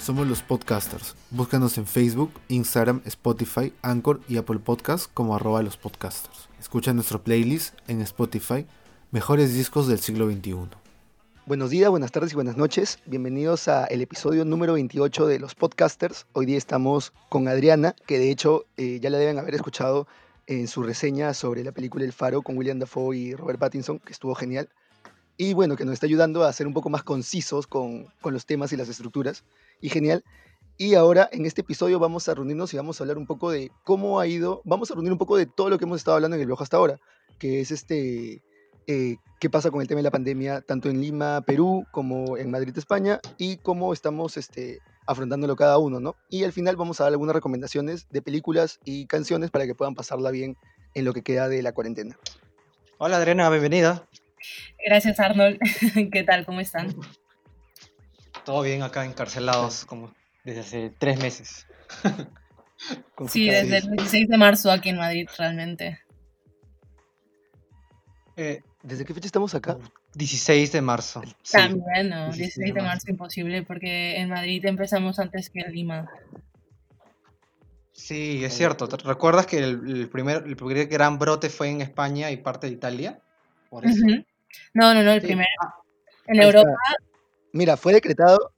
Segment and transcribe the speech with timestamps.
[0.00, 1.14] Somos los podcasters.
[1.30, 6.48] Búscanos en Facebook, Instagram, Spotify, Anchor y Apple Podcasts como arroba los podcasters.
[6.58, 8.66] Escucha nuestro playlist en Spotify,
[9.12, 10.68] Mejores Discos del Siglo XXI.
[11.46, 12.98] Buenos días, buenas tardes y buenas noches.
[13.06, 16.26] Bienvenidos a el episodio número 28 de los podcasters.
[16.32, 20.08] Hoy día estamos con Adriana, que de hecho eh, ya la deben haber escuchado
[20.46, 24.12] en su reseña sobre la película El Faro con William Dafoe y Robert Pattinson, que
[24.12, 24.68] estuvo genial.
[25.42, 28.44] Y bueno, que nos está ayudando a ser un poco más concisos con, con los
[28.44, 29.42] temas y las estructuras.
[29.80, 30.22] Y genial.
[30.76, 33.70] Y ahora en este episodio vamos a reunirnos y vamos a hablar un poco de
[33.82, 36.34] cómo ha ido, vamos a reunir un poco de todo lo que hemos estado hablando
[36.34, 37.00] en el blog hasta ahora,
[37.38, 38.42] que es este,
[38.86, 42.50] eh, qué pasa con el tema de la pandemia, tanto en Lima, Perú, como en
[42.50, 46.16] Madrid, España, y cómo estamos este, afrontándolo cada uno, ¿no?
[46.28, 49.94] Y al final vamos a dar algunas recomendaciones de películas y canciones para que puedan
[49.94, 50.58] pasarla bien
[50.92, 52.18] en lo que queda de la cuarentena.
[52.98, 54.06] Hola Adriana, bienvenida.
[54.84, 55.58] Gracias Arnold.
[56.12, 56.44] ¿Qué tal?
[56.44, 56.94] ¿Cómo están?
[58.44, 60.12] Todo bien acá encarcelados como
[60.44, 61.66] desde hace tres meses.
[63.28, 66.00] sí, desde el 16 de marzo aquí en Madrid realmente.
[68.36, 69.76] Eh, ¿Desde qué fecha estamos acá?
[70.14, 71.22] 16 de marzo.
[71.50, 76.10] También, no, 16, de marzo imposible porque en Madrid empezamos antes que en Lima.
[77.92, 78.86] Sí, es cierto.
[78.86, 83.20] ¿Recuerdas que el, primer, el primer gran brote fue en España y parte de Italia?
[84.74, 85.48] No, no, no, el primero.
[85.62, 85.74] Ah,
[86.26, 86.70] en Europa.
[87.52, 88.52] Mira, fue decretado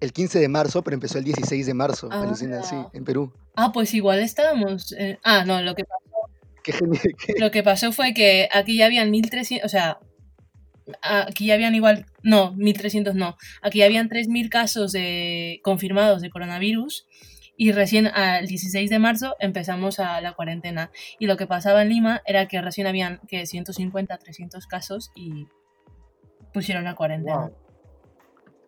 [0.00, 2.32] el 15 de marzo, pero empezó el 16 de marzo, ah.
[2.34, 2.46] sí,
[2.92, 3.32] en Perú.
[3.54, 4.94] Ah, pues igual estábamos.
[5.24, 6.10] Ah, no, lo que pasó.
[7.38, 9.98] Lo que pasó fue que aquí ya habían 1300, o sea,
[11.02, 16.30] aquí ya habían igual, no, 1300 no, aquí ya habían 3000 casos de, confirmados de
[16.30, 17.06] coronavirus
[17.60, 20.90] y recién al 16 de marzo empezamos a la cuarentena.
[21.18, 25.46] Y lo que pasaba en Lima era que recién habían que 150, 300 casos y
[26.54, 27.50] pusieron la cuarentena.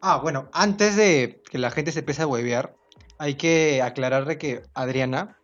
[0.02, 2.76] Ah, bueno, antes de que la gente se empiece a huevear,
[3.16, 5.38] hay que aclararle que Adriana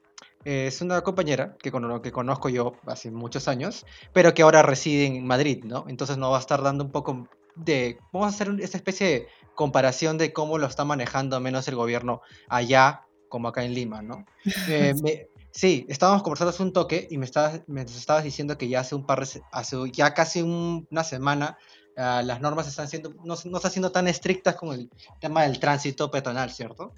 [0.45, 5.27] es una compañera que, que conozco yo hace muchos años, pero que ahora reside en
[5.27, 5.87] Madrid, ¿no?
[5.89, 7.99] Entonces nos va a estar dando un poco de...
[8.13, 12.21] Vamos a hacer esta especie de comparación de cómo lo está manejando menos el gobierno
[12.51, 14.25] allá como acá en Lima, ¿no?
[14.69, 18.81] Eh, sí, estábamos conversando hace un toque y me estabas, me estabas diciendo que ya
[18.81, 19.23] hace un par
[19.53, 21.59] hace ya casi una semana
[21.97, 24.91] ah, las normas están siendo, no, no están siendo tan estrictas con el
[25.21, 26.93] tema del tránsito peatonal, ¿cierto?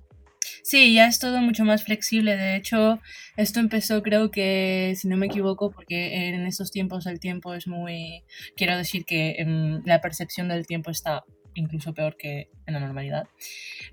[0.63, 2.37] Sí, ya es todo mucho más flexible.
[2.37, 3.01] De hecho,
[3.37, 7.67] esto empezó creo que, si no me equivoco, porque en estos tiempos el tiempo es
[7.67, 8.25] muy...
[8.57, 11.25] Quiero decir que em, la percepción del tiempo está
[11.55, 13.29] incluso peor que en la normalidad.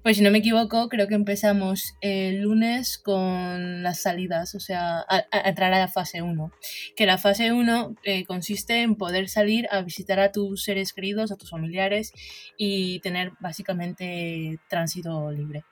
[0.04, 5.06] Pues si no me equivoco, creo que empezamos el lunes con las salidas, o sea,
[5.08, 6.52] a, entrar a la fase 1.
[6.96, 11.32] Que la fase 1 eh, consiste en poder salir a visitar a tus seres queridos,
[11.32, 12.12] a tus familiares
[12.58, 15.64] y tener básicamente tránsito libre.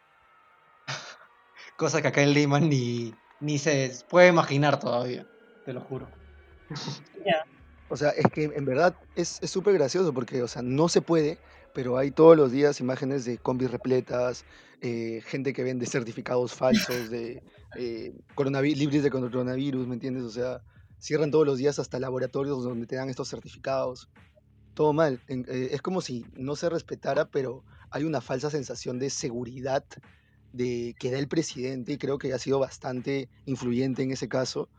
[1.78, 5.28] Cosa que acá en Lima ni, ni se puede imaginar todavía,
[5.66, 6.07] te lo juro.
[7.90, 11.38] O sea, es que en verdad es súper gracioso porque, o sea, no se puede,
[11.75, 14.45] pero hay todos los días imágenes de combis repletas,
[14.81, 17.43] eh, gente que vende certificados falsos de
[17.77, 20.23] eh, coronavirus, libres de coronavirus, ¿me entiendes?
[20.23, 20.61] O sea,
[20.99, 24.09] cierran todos los días hasta laboratorios donde te dan estos certificados.
[24.73, 25.19] Todo mal.
[25.27, 29.83] Eh, es como si no se respetara, pero hay una falsa sensación de seguridad
[30.53, 34.69] de que da el presidente y creo que ha sido bastante influyente en ese caso.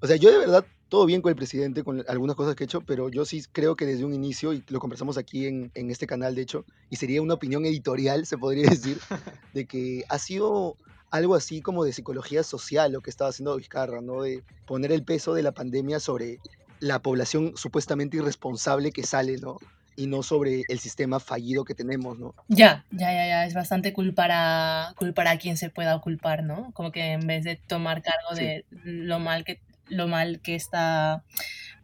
[0.00, 2.66] O sea, yo de verdad todo bien con el presidente, con algunas cosas que he
[2.66, 5.90] hecho, pero yo sí creo que desde un inicio, y lo conversamos aquí en, en
[5.90, 8.98] este canal, de hecho, y sería una opinión editorial, se podría decir,
[9.54, 10.76] de que ha sido
[11.10, 14.22] algo así como de psicología social lo que estaba haciendo Vizcarra, ¿no?
[14.22, 16.38] De poner el peso de la pandemia sobre
[16.80, 19.58] la población supuestamente irresponsable que sale, ¿no?
[19.96, 22.34] Y no sobre el sistema fallido que tenemos, ¿no?
[22.48, 23.46] Ya, ya, ya, ya.
[23.46, 26.70] Es bastante culpar a, culpar a quien se pueda culpar, ¿no?
[26.74, 29.58] Como que en vez de tomar cargo de lo mal que
[29.88, 31.22] lo mal que está,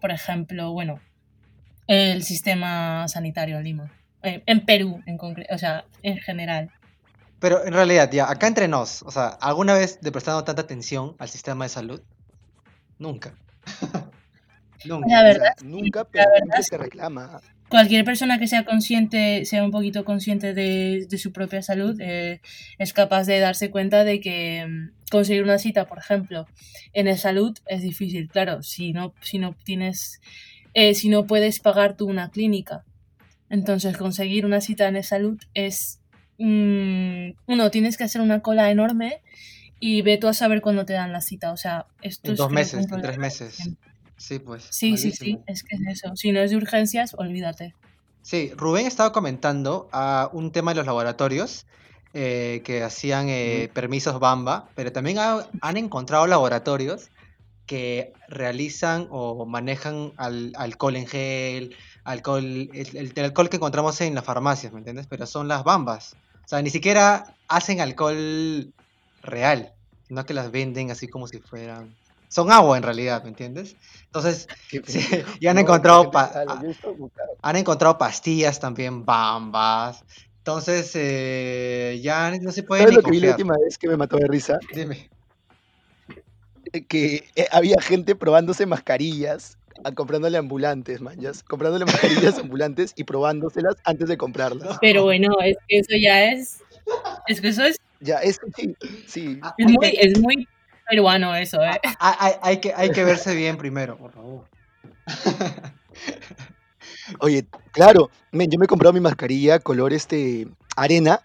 [0.00, 1.00] por ejemplo, bueno,
[1.86, 3.92] el sistema sanitario en Lima.
[4.22, 6.70] Eh, en Perú, en concreto, o sea, en general.
[7.40, 11.16] Pero en realidad, ya, acá entre nos, o sea, ¿alguna vez le prestado tanta atención
[11.18, 12.00] al sistema de salud?
[12.98, 13.34] Nunca.
[14.84, 15.08] nunca.
[15.08, 16.28] La verdad, nunca, pero
[16.62, 17.40] se reclama
[17.72, 22.42] cualquier persona que sea consciente, sea un poquito consciente de, su propia salud, eh,
[22.76, 26.46] es capaz de darse cuenta de que mm, conseguir una cita, por ejemplo,
[26.92, 28.28] en el salud es difícil.
[28.28, 30.20] Claro, si no, si no tienes,
[30.74, 32.84] eh, si no puedes pagar tú una clínica,
[33.48, 35.98] entonces conseguir una cita en el salud es,
[36.36, 39.22] mm, uno, tienes que hacer una cola enorme
[39.80, 41.52] y ve tú a saber cuándo te dan la cita.
[41.52, 42.38] O sea, esto en es...
[42.38, 43.70] Dos meses, tres meses.
[44.22, 44.68] Sí, pues.
[44.70, 46.14] Sí, sí, sí, es que es eso.
[46.14, 47.74] Si no es de urgencias, olvídate.
[48.22, 51.66] Sí, Rubén estaba comentando a un tema de los laboratorios
[52.14, 55.18] eh, que hacían eh, permisos Bamba, pero también
[55.60, 57.10] han encontrado laboratorios
[57.66, 64.72] que realizan o manejan alcohol en gel, alcohol, el, alcohol que encontramos en las farmacias,
[64.72, 65.08] ¿me entiendes?
[65.08, 66.14] Pero son las bambas.
[66.44, 68.72] O sea, ni siquiera hacen alcohol
[69.22, 69.72] real,
[70.06, 71.92] sino que las venden así como si fueran...
[72.32, 73.76] Son agua en realidad, ¿me entiendes?
[74.06, 74.48] Entonces,
[75.40, 76.10] y han encontrado
[77.42, 80.02] han encontrado pastillas también, bambas.
[80.38, 83.98] Entonces, eh, ya no se puede ¿Sabes lo que vi la última vez que me
[83.98, 84.58] mató de risa?
[84.74, 85.10] Dime.
[86.88, 89.58] Que eh, había gente probándose mascarillas,
[89.94, 94.78] comprándole ambulantes, manjas, comprándole mascarillas ambulantes y probándoselas antes de comprarlas.
[94.80, 96.62] Pero bueno, es que eso ya es,
[97.26, 97.76] es que eso es...
[98.00, 98.74] Ya, es sí,
[99.06, 99.40] sí.
[99.58, 100.48] Es muy, es muy
[100.88, 101.80] peruano eso, ¿eh?
[101.98, 104.44] Hay, hay, que, hay que verse bien primero, por favor.
[107.18, 110.46] Oye, claro, yo me he comprado mi mascarilla color este
[110.76, 111.20] arena.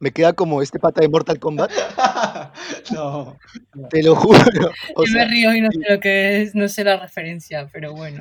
[0.00, 1.70] Me queda como este pata de Mortal Kombat.
[2.92, 3.38] No.
[3.88, 4.38] Te lo juro.
[5.06, 8.20] yo me río y no sé lo que es, no sé la referencia, pero bueno.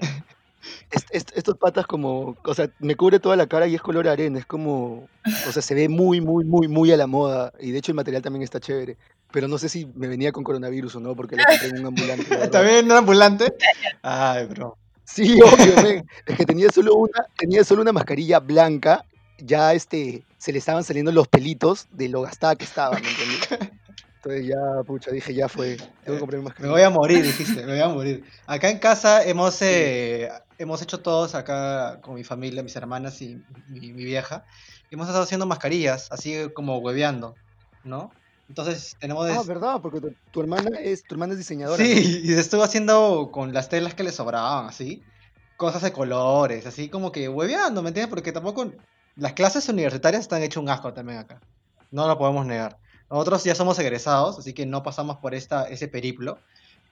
[1.12, 4.46] estos patas como, o sea, me cubre toda la cara y es color arena, es
[4.46, 5.10] como,
[5.48, 7.98] o sea, se ve muy, muy, muy, muy a la moda y de hecho el
[7.98, 8.98] material también está chévere,
[9.34, 11.88] pero no sé si me venía con coronavirus o no porque lo compré en un
[11.88, 12.24] ambulante.
[12.52, 13.56] ¿También en un ambulante?
[14.04, 14.78] Ay, bro.
[15.06, 19.04] Sí, obvio, Es que tenía solo una, tenía solo una mascarilla blanca,
[19.40, 23.72] ya este, se le estaban saliendo los pelitos de lo gastada que estaba, ¿me entiendes?
[24.18, 26.68] Entonces ya, pucha, dije, ya fue, tengo que comprar mi mascarilla.
[26.68, 28.24] Me voy a morir, dijiste, me voy a morir.
[28.46, 30.30] Acá en casa hemos, eh,
[30.60, 34.46] hemos hecho todos, acá con mi familia, mis hermanas y mi, mi vieja,
[34.92, 37.34] hemos estado haciendo mascarillas, así como hueveando,
[37.84, 38.12] ¿no?
[38.54, 39.28] Entonces tenemos...
[39.28, 39.82] Ah, ¿verdad?
[39.82, 41.84] Porque tu, hermana es, tu hermana es diseñadora.
[41.84, 45.02] Sí, y estuvo haciendo con las telas que le sobraban, así,
[45.58, 48.12] cosas de colores, así como que hueveando, ¿me entiendes?
[48.12, 48.72] Porque tampoco...
[49.16, 51.42] Las clases universitarias están hechas un asco también acá.
[51.90, 52.78] No lo podemos negar.
[53.10, 56.38] Nosotros ya somos egresados, así que no pasamos por esta, ese periplo.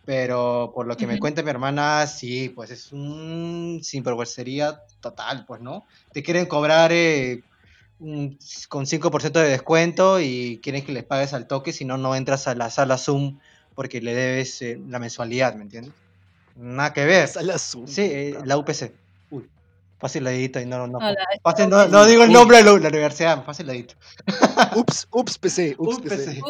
[0.03, 5.61] Pero por lo que me cuenta mi hermana, sí, pues es un sinvergüencería total, pues,
[5.61, 5.85] ¿no?
[6.11, 7.43] Te quieren cobrar eh,
[8.68, 12.48] con 5% de descuento y quieren que les pagues al toque, si no, no entras
[12.48, 13.38] a la sala Zoom
[13.75, 15.94] porque le debes eh, la mensualidad, ¿me entiendes?
[16.56, 17.27] Nada que ver.
[17.27, 17.88] Sala Zoom.
[17.88, 18.92] Sí, eh, la UPC.
[19.30, 19.48] Uy,
[20.00, 21.88] fácil ladito y no, no, no.
[21.88, 23.94] no, digo el nombre de la, universidad, fácil ladito.
[24.75, 26.42] ups, ups, PC, ups, PC.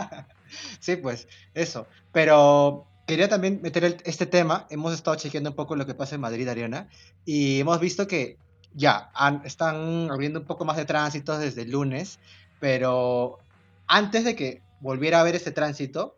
[0.80, 1.86] sí, pues, eso.
[2.12, 4.66] Pero quería también meter este tema.
[4.68, 6.88] Hemos estado chequeando un poco lo que pasa en Madrid, Ariana,
[7.24, 8.36] y hemos visto que
[8.76, 9.10] ya,
[9.44, 12.18] están abriendo un poco más de tránsito desde el lunes,
[12.60, 13.38] pero
[13.86, 16.16] antes de que volviera a haber este tránsito,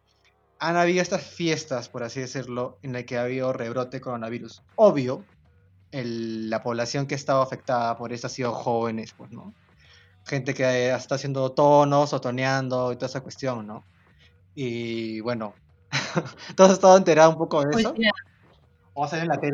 [0.59, 4.63] han habido estas fiestas, por así decirlo, en las que ha habido rebrote coronavirus.
[4.75, 5.25] Obvio,
[5.93, 9.55] la población que estaba afectada por esto ha sido jóvenes, pues, ¿no?
[10.27, 13.85] Gente que está haciendo tonos, otoneando y toda esa cuestión, ¿no?
[14.57, 15.55] Y bueno,
[16.57, 17.87] ¿tú has estado enterado un poco de pues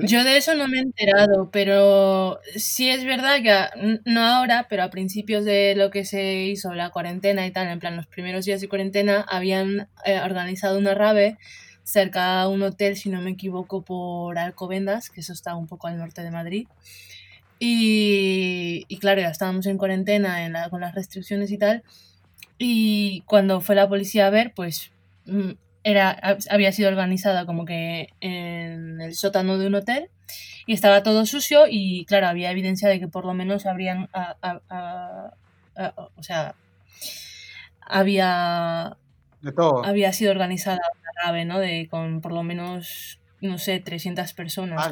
[0.06, 4.82] Yo de eso no me he enterado, pero sí es verdad que, no ahora, pero
[4.82, 8.44] a principios de lo que se hizo la cuarentena y tal, en plan los primeros
[8.44, 11.36] días de cuarentena, habían eh, organizado una rave
[11.82, 15.86] cerca de un hotel, si no me equivoco, por Alcobendas, que eso está un poco
[15.86, 16.66] al norte de Madrid.
[17.58, 21.82] Y, claro, ya estábamos en cuarentena en con las restricciones y tal.
[22.58, 24.92] Y cuando fue la policía a ver, pues
[25.26, 25.52] mm,
[25.84, 26.18] era,
[26.50, 30.10] había sido organizada como que en el sótano de un hotel
[30.66, 34.08] y estaba todo sucio y claro, había evidencia de que por lo menos habrían,
[36.16, 36.54] o sea,
[37.82, 38.96] había,
[39.84, 41.58] había sido organizada una nave, ¿no?
[41.58, 44.88] De, con por lo menos, no sé, 300 personas.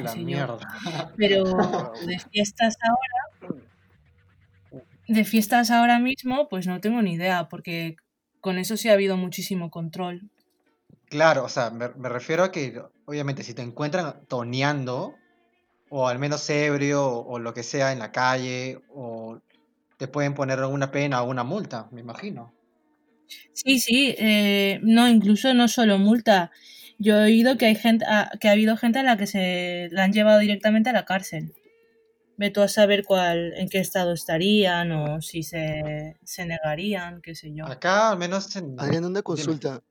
[1.17, 1.45] Pero
[2.07, 3.63] de fiestas ahora,
[5.09, 7.97] de fiestas ahora mismo, pues no tengo ni idea, porque
[8.43, 10.29] con eso sí ha habido muchísimo control.
[11.13, 15.15] Claro, o sea, me, refiero a que, obviamente, si te encuentran toneando,
[15.91, 19.39] o al menos ebrio, o, lo que sea en la calle, o
[19.99, 22.55] te pueden poner alguna pena o una multa, me imagino.
[23.53, 26.51] Sí, sí, eh, no, incluso no solo multa.
[26.97, 29.91] Yo he oído que hay gente, ah, que ha habido gente a la que se
[29.93, 31.53] la han llevado directamente a la cárcel.
[32.39, 37.53] Ve tú a saber cuál, en qué estado estarían o si se, negarían, qué sé
[37.53, 37.67] yo.
[37.67, 38.81] Acá al menos en...
[38.81, 39.83] Adrián, una consulta.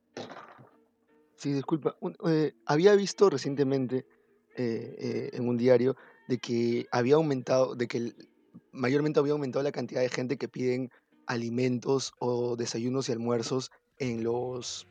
[1.41, 1.98] Sí, disculpa.
[2.27, 4.05] Eh, había visto recientemente
[4.55, 5.95] eh, eh, en un diario
[6.27, 8.13] de que había aumentado, de que
[8.71, 10.91] mayormente había aumentado la cantidad de gente que piden
[11.25, 14.86] alimentos o desayunos y almuerzos en los,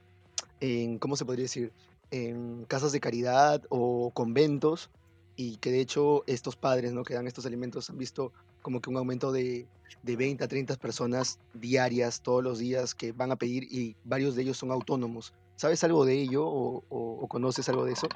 [0.59, 1.73] en, ¿cómo se podría decir?
[2.11, 4.90] En casas de caridad o conventos
[5.37, 7.04] y que de hecho estos padres ¿no?
[7.04, 9.69] que dan estos alimentos han visto como que un aumento de,
[10.02, 14.35] de 20 a 30 personas diarias, todos los días, que van a pedir y varios
[14.35, 15.33] de ellos son autónomos.
[15.61, 18.09] ¿Sabes algo de ello o, conoces algo de eso?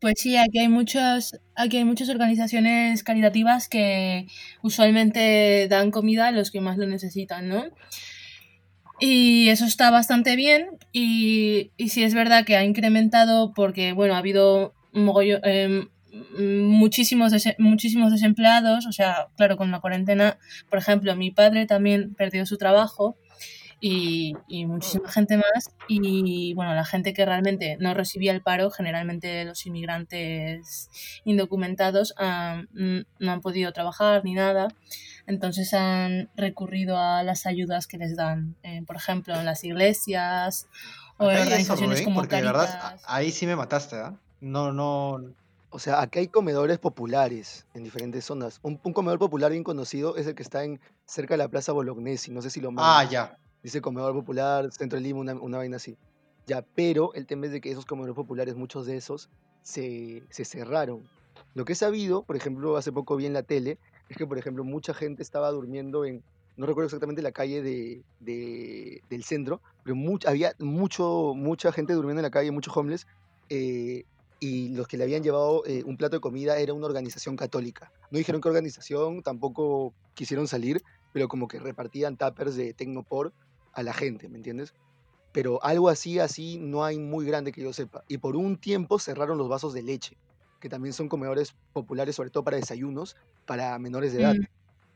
[0.00, 4.26] Pues sí, aquí hay muchas, aquí hay muchas organizaciones caritativas que
[4.62, 7.66] usualmente dan comida a los que más lo necesitan, ¿no?
[8.98, 14.14] Y eso está bastante bien y, y sí es verdad que ha incrementado porque, bueno,
[14.14, 15.88] ha habido em,
[16.38, 20.38] muchísimos, muchísimos desempleados, o sea, claro, con la cuarentena,
[20.70, 23.18] por ejemplo, mi padre también perdió su trabajo
[23.80, 24.34] y,
[24.66, 25.74] muchísima gente más.
[25.88, 30.90] Y bueno, la gente que realmente no recibía el paro, generalmente los inmigrantes
[31.24, 34.68] indocumentados, no han podido trabajar ni nada.
[35.26, 40.66] Entonces han recurrido a las ayudas que les dan, eh, por ejemplo, en las iglesias
[41.18, 44.10] o en organizaciones como Porque verdad, ahí sí me mataste, ¿eh?
[44.40, 45.20] No, no.
[45.70, 48.58] O sea, aquí hay comedores populares en diferentes zonas.
[48.62, 52.30] Un, comedor popular bien conocido es el que está en cerca de la Plaza Bolognesi.
[52.30, 53.36] No sé si lo Ah, ya.
[53.62, 55.96] Dice comedor popular, centro de Lima, una, una, vaina así.
[56.46, 59.28] Ya, pero el tema es de que esos comedores populares, muchos de esos,
[59.62, 61.02] se, se cerraron.
[61.54, 64.38] Lo que he sabido, por ejemplo, hace poco vi en la tele, es que, por
[64.38, 66.22] ejemplo, mucha gente estaba durmiendo en,
[66.56, 69.96] no recuerdo exactamente la calle de, de, del centro, pero
[70.26, 73.06] había mucho, mucha gente durmiendo en la calle, muchos homeless,
[73.48, 74.04] eh,
[74.40, 77.90] y los que le habían llevado eh, un plato de comida era una organización católica.
[78.10, 83.32] No dijeron qué organización, tampoco quisieron salir, pero como que repartían tappers de Tecnopor
[83.78, 84.74] a la gente, ¿me entiendes?
[85.30, 88.02] Pero algo así, así no hay muy grande que yo sepa.
[88.08, 90.16] Y por un tiempo cerraron los vasos de leche,
[90.58, 93.14] que también son comedores populares, sobre todo para desayunos,
[93.46, 94.34] para menores de edad.
[94.34, 94.46] Mm.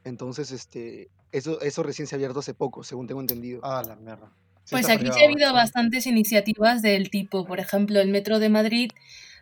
[0.04, 3.60] Entonces, este, eso, eso recién se ha abierto hace poco, según tengo entendido.
[3.62, 4.32] Ah, la mierda.
[4.68, 8.90] pues aquí sí ha habido bastantes iniciativas del tipo, por ejemplo, el Metro de Madrid,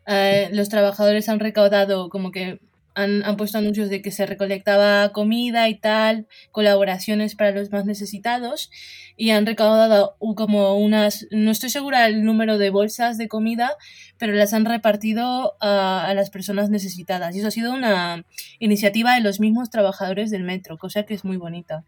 [0.06, 2.60] eh, los trabajadores han recaudado como que
[2.94, 7.86] han, han, puesto anuncios de que se recolectaba comida y tal, colaboraciones para los más
[7.86, 8.70] necesitados
[9.16, 13.72] y han recaudado como unas, no estoy segura el número de bolsas de comida,
[14.18, 17.34] pero las han repartido a, a las personas necesitadas.
[17.34, 18.24] Y eso ha sido una
[18.58, 21.84] iniciativa de los mismos trabajadores del metro, cosa que es muy bonita.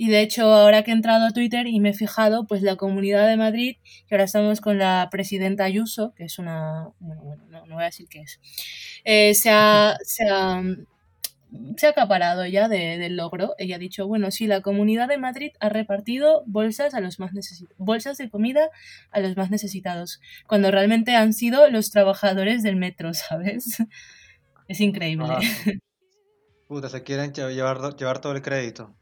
[0.00, 2.76] Y de hecho, ahora que he entrado a Twitter y me he fijado, pues la
[2.76, 3.76] Comunidad de Madrid,
[4.08, 6.88] que ahora estamos con la presidenta Ayuso, que es una...
[7.00, 8.40] Bueno, bueno no, voy a decir qué es.
[9.04, 10.62] Eh, se, ha, se, ha,
[11.76, 13.54] se, ha, acaparado ya de, del logro.
[13.58, 17.32] Ella ha dicho, bueno, sí, la Comunidad de Madrid ha repartido bolsas, a los más
[17.76, 18.70] bolsas de comida
[19.10, 23.82] a los más necesitados, cuando realmente han sido los trabajadores del metro, ¿sabes?
[24.66, 25.26] Es increíble.
[25.28, 25.40] Ah.
[26.68, 28.96] puta, se quieren llevar, llevar todo el crédito.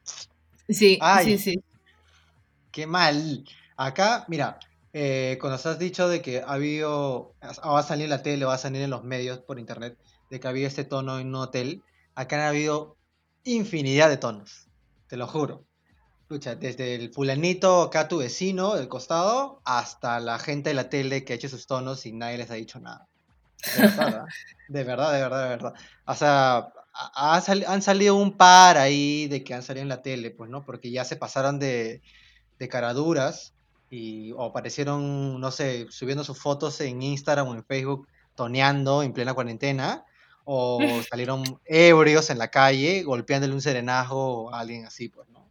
[0.68, 1.64] Sí, sí, sí.
[2.70, 3.44] Qué mal.
[3.76, 4.58] Acá, mira,
[4.92, 8.54] eh, cuando has dicho de que ha habido, va a salir en la tele, va
[8.54, 9.96] a salir en los medios por internet,
[10.30, 11.82] de que había este tono en un hotel,
[12.14, 12.96] acá han habido
[13.44, 14.68] infinidad de tonos,
[15.08, 15.64] te lo juro.
[16.22, 21.24] Escucha, desde el fulanito, acá tu vecino, del costado, hasta la gente de la tele
[21.24, 23.08] que ha hecho sus tonos y nadie les ha dicho nada.
[23.74, 24.26] De verdad, ¿ah?
[24.68, 25.74] de verdad, de verdad, de verdad.
[26.06, 26.68] O sea,
[27.14, 30.64] han salido un par ahí de que han salido en la tele, pues, ¿no?
[30.64, 32.02] Porque ya se pasaron de,
[32.58, 33.54] de caraduras
[33.90, 39.12] y o aparecieron, no sé, subiendo sus fotos en Instagram o en Facebook toneando en
[39.12, 40.04] plena cuarentena,
[40.44, 40.78] o
[41.10, 45.46] salieron ebrios en la calle golpeándole un serenajo a alguien así, pues, ¿no?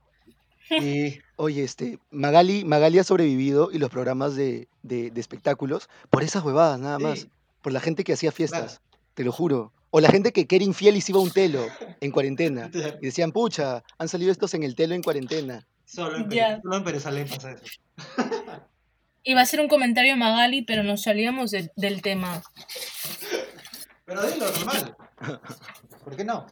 [0.70, 1.20] Y...
[1.40, 6.80] Oye, este, Magali, Magali ha sobrevivido y los programas de, de, espectáculos por esas huevadas,
[6.80, 7.28] nada más.
[7.62, 8.82] Por la gente que hacía fiestas,
[9.14, 9.72] te lo juro.
[9.90, 11.66] O la gente que, era infiel y se iba a un telo
[12.02, 12.70] en cuarentena.
[13.02, 15.66] Y decían, pucha, han salido estos en el telo en cuarentena.
[15.86, 16.62] Solo en, yeah.
[16.62, 17.64] pasa eso.
[19.24, 22.42] Iba a ser un comentario Magali, pero nos salíamos del tema.
[24.06, 24.96] Pero dilo, normal.
[26.04, 26.46] ¿Por qué no?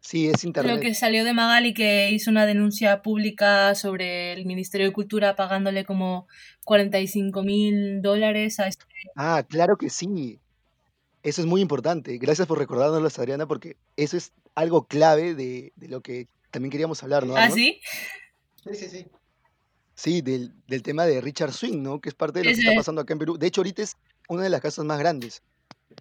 [0.00, 0.74] sí, es internet.
[0.74, 5.36] Lo que salió de Magali, que hizo una denuncia pública sobre el Ministerio de Cultura
[5.36, 6.26] pagándole como
[6.64, 8.84] 45 mil dólares a este...
[9.14, 10.40] Ah, claro que sí.
[11.22, 12.18] Eso es muy importante.
[12.18, 17.26] Gracias por recordárnoslo, Adriana, porque eso es algo clave de, lo que también queríamos hablar,
[17.26, 17.36] ¿no?
[17.36, 17.80] ¿Ah, sí?
[18.64, 19.06] Sí, sí, sí.
[19.94, 20.52] Sí, del,
[20.82, 22.00] tema de Richard Swing, ¿no?
[22.00, 23.38] Que es parte de lo que está pasando acá en Perú.
[23.38, 23.96] De hecho, ahorita es
[24.28, 25.42] una de las casas más grandes.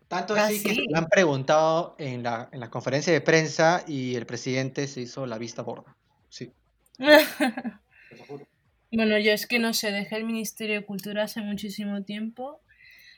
[0.08, 4.16] Tanto así ah, que le han preguntado en la, en la conferencia de prensa y
[4.16, 5.96] el presidente se hizo la vista borda.
[6.30, 6.52] Sí.
[8.92, 12.62] bueno, yo es que no sé, dejé el Ministerio de Cultura hace muchísimo tiempo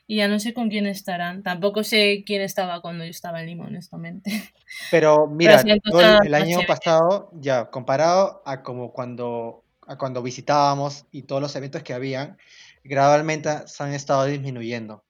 [0.06, 1.42] y ya no sé con quién estarán.
[1.42, 4.30] Tampoco sé quién estaba cuando yo estaba en Lima, honestamente.
[4.90, 11.40] Pero mira, el, año pasado, ya comparado a como cuando, a cuando visitábamos y todos
[11.40, 12.36] los eventos que habían,
[12.82, 15.04] gradualmente se han estado disminuyendo.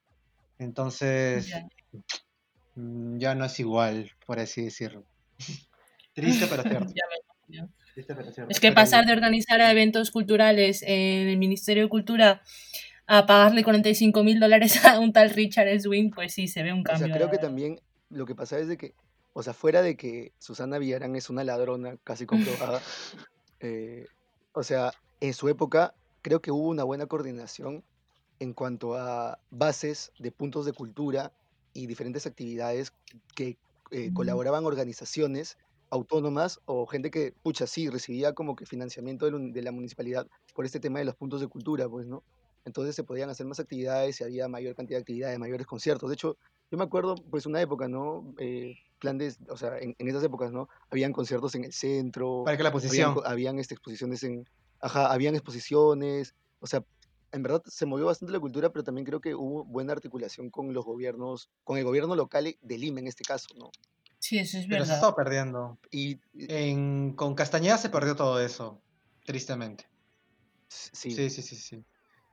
[0.58, 1.52] Entonces,
[2.76, 5.04] mm, ya no es igual, por así decirlo.
[6.14, 8.50] Triste pero cierto.
[8.50, 12.42] Es que pasar de organizar eventos culturales en el Ministerio de Cultura
[13.06, 16.82] a pagarle 45 mil dólares a un tal Richard Swing, pues sí, se ve un
[16.82, 17.06] cambio.
[17.06, 17.80] O sea, creo que también
[18.10, 18.94] lo que pasa es de que,
[19.32, 22.80] o sea, fuera de que Susana Villarán es una ladrona casi comprobada,
[23.60, 24.06] eh,
[24.52, 27.84] o sea, en su época creo que hubo una buena coordinación
[28.40, 31.32] en cuanto a bases de puntos de cultura
[31.72, 32.92] y diferentes actividades
[33.34, 33.58] que
[33.90, 35.58] eh, colaboraban organizaciones
[35.90, 40.80] autónomas o gente que, pucha, sí, recibía como que financiamiento de, la municipalidad por este
[40.80, 42.22] tema de los puntos de cultura, pues, ¿no?
[42.64, 46.08] Entonces se podían hacer más actividades y había mayor cantidad de actividades, mayores conciertos.
[46.08, 46.36] De hecho,
[46.70, 48.34] yo me acuerdo, pues, una época, ¿no?
[48.38, 50.68] Eh, plan de, o sea, en, esas épocas, ¿no?
[50.90, 52.42] Habían conciertos en el centro.
[52.44, 53.16] Para que la posición.
[53.24, 54.48] Habían, este, exposiciones en,
[54.80, 56.34] ajá, habían exposiciones.
[56.60, 56.84] O sea,
[57.32, 60.72] en verdad se movió bastante la cultura, pero también creo que hubo buena articulación con
[60.72, 63.70] los gobiernos, con el gobierno local de Lima en este caso, ¿no?
[64.20, 64.76] Sí, eso es verdad.
[64.76, 65.78] Pero se estaba perdiendo.
[65.90, 68.80] Y en, con Castañeda se perdió todo eso,
[69.26, 69.86] tristemente.
[70.68, 71.10] Sí.
[71.10, 71.84] Sí, sí, sí, sí.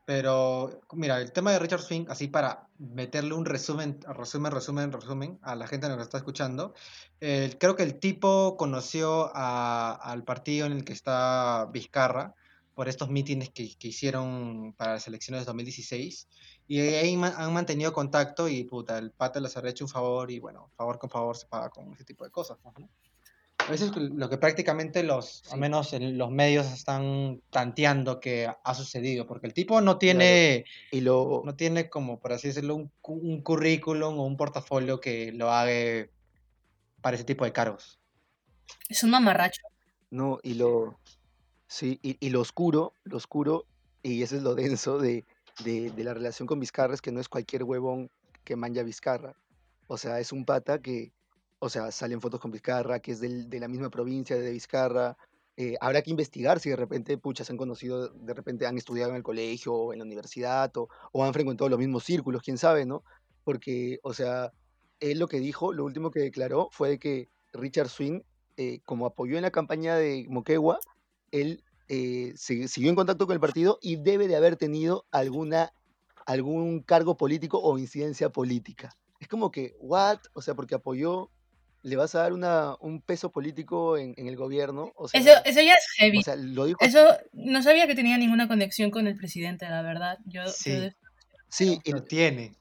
[0.06, 5.40] Pero, mira, el tema de Richard Swing, así para meterle un resumen, resumen, resumen, resumen
[5.42, 6.74] a la gente que nos está escuchando,
[7.20, 12.34] creo que el tipo conoció al partido en el que está Vizcarra
[12.74, 16.28] por estos mítines que, que hicieron para las elecciones de 2016
[16.72, 20.40] y ahí han mantenido contacto y puta, el pata les ha hecho un favor y
[20.40, 22.58] bueno, favor con favor se paga con ese tipo de cosas.
[22.64, 22.74] ¿no?
[23.74, 28.76] Eso es lo que prácticamente los, al menos en los medios están tanteando que ha
[28.76, 31.42] sucedido, porque el tipo no tiene, y lo...
[31.46, 36.08] no tiene como, por así decirlo, un, un currículum o un portafolio que lo haga
[37.02, 38.00] para ese tipo de cargos.
[38.90, 39.62] Es un mamarracho.
[40.10, 41.00] No, y lo,
[41.68, 43.66] sí, y, y lo oscuro, lo oscuro,
[44.04, 45.26] y eso es lo denso de
[45.64, 48.10] de, la relación con Vizcarra es que no es cualquier huevón
[48.44, 49.36] que manja Vizcarra.
[49.88, 51.12] O sea, es un pata que,
[51.64, 55.16] o sea, salen fotos con Vizcarra, que es de la misma provincia de Vizcarra.
[55.56, 59.12] Eh, habrá que investigar si de repente, pucha, se han conocido, de repente han estudiado
[59.12, 60.90] en el colegio o en la universidad o,
[61.24, 63.04] han frecuentado los mismos círculos, quién sabe, ¿no?
[63.44, 64.52] Porque, o sea,
[65.00, 68.22] él lo que dijo, lo último que declaró fue que Richard Swing,
[68.58, 70.80] eh, como apoyó en la campaña de Moquegua,
[71.30, 75.74] él eh, siguió en contacto con el partido y debe de haber tenido alguna,
[76.26, 78.98] algún cargo político o incidencia política.
[79.20, 80.18] Es como que, ¿what?
[80.34, 81.30] O sea, porque apoyó,
[81.84, 84.92] le vas a dar una, un peso político en, el gobierno.
[84.96, 86.22] O eso, eso ya es heavy.
[86.80, 90.20] Eso no sabía que tenía ninguna conexión con el presidente, la verdad.
[90.26, 90.92] Yo, sí,
[91.50, 92.56] sí y, lo tiene.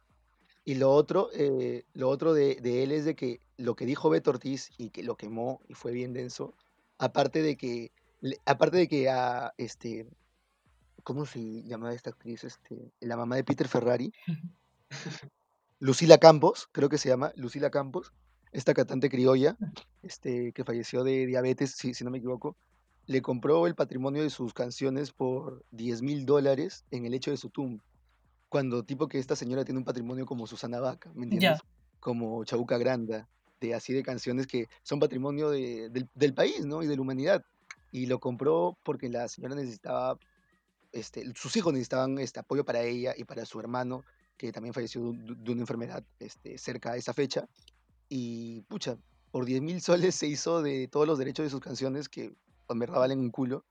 [0.65, 4.11] Y lo otro, eh, lo otro de, de, él es de que lo que dijo
[4.11, 6.55] Beto Ortiz y que lo quemó y fue bien denso,
[6.99, 7.93] aparte de que
[8.45, 10.07] aparte de que a este,
[11.03, 12.45] ¿cómo se llama esta actriz?
[12.45, 14.13] Este, la mamá de Peter Ferrari,
[15.79, 18.13] Lucila Campos, creo que se llama, Lucila Campos,
[18.53, 19.57] esta cantante criolla,
[20.03, 22.57] este, que falleció de diabetes, si, si no me equivoco,
[23.07, 27.37] le compró el patrimonio de sus canciones por 10 mil dólares en el hecho de
[27.37, 27.83] su tumba.
[28.49, 31.61] Cuando tipo que esta señora tiene un patrimonio como Susana Vaca, ¿me entiendes?
[32.01, 33.29] Como Chabuca Granda,
[33.61, 36.83] de así de canciones que son patrimonio del, del, país, ¿no?
[36.83, 37.45] Y de la humanidad
[37.93, 40.19] y lo compró porque la señora necesitaba,
[40.93, 44.05] este, sus hijos necesitaban este apoyo para ella y para su hermano,
[44.37, 47.47] que también falleció de, una enfermedad este, cerca de esa fecha.
[48.11, 48.99] Y pucha,
[49.31, 52.35] por 10 mil soles se hizo de todos los derechos de sus canciones, que
[52.69, 53.65] en verdad valen un culo,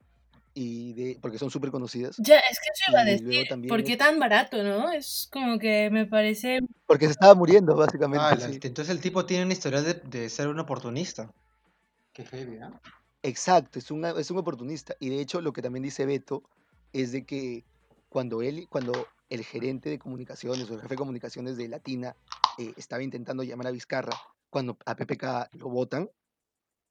[0.53, 2.15] y de, porque son súper conocidas.
[2.17, 4.91] Ya, es que eso iba a decir, ¿por qué tan barato, no?
[4.91, 6.59] Es como que me parece...
[6.87, 8.25] Porque se estaba muriendo, básicamente.
[8.25, 11.31] Ah, entonces el tipo tiene una historia de, de ser un oportunista.
[12.13, 12.79] Qué heavy, ¿no?
[13.21, 14.95] Exacto, es un, es un oportunista.
[14.99, 16.43] Y de hecho, lo que también dice Beto
[16.93, 17.65] es de que
[18.07, 22.15] cuando él, cuando el gerente de comunicaciones o el jefe de comunicaciones de Latina
[22.59, 24.15] eh, estaba intentando llamar a Vizcarra,
[24.49, 26.09] cuando a PPK lo votan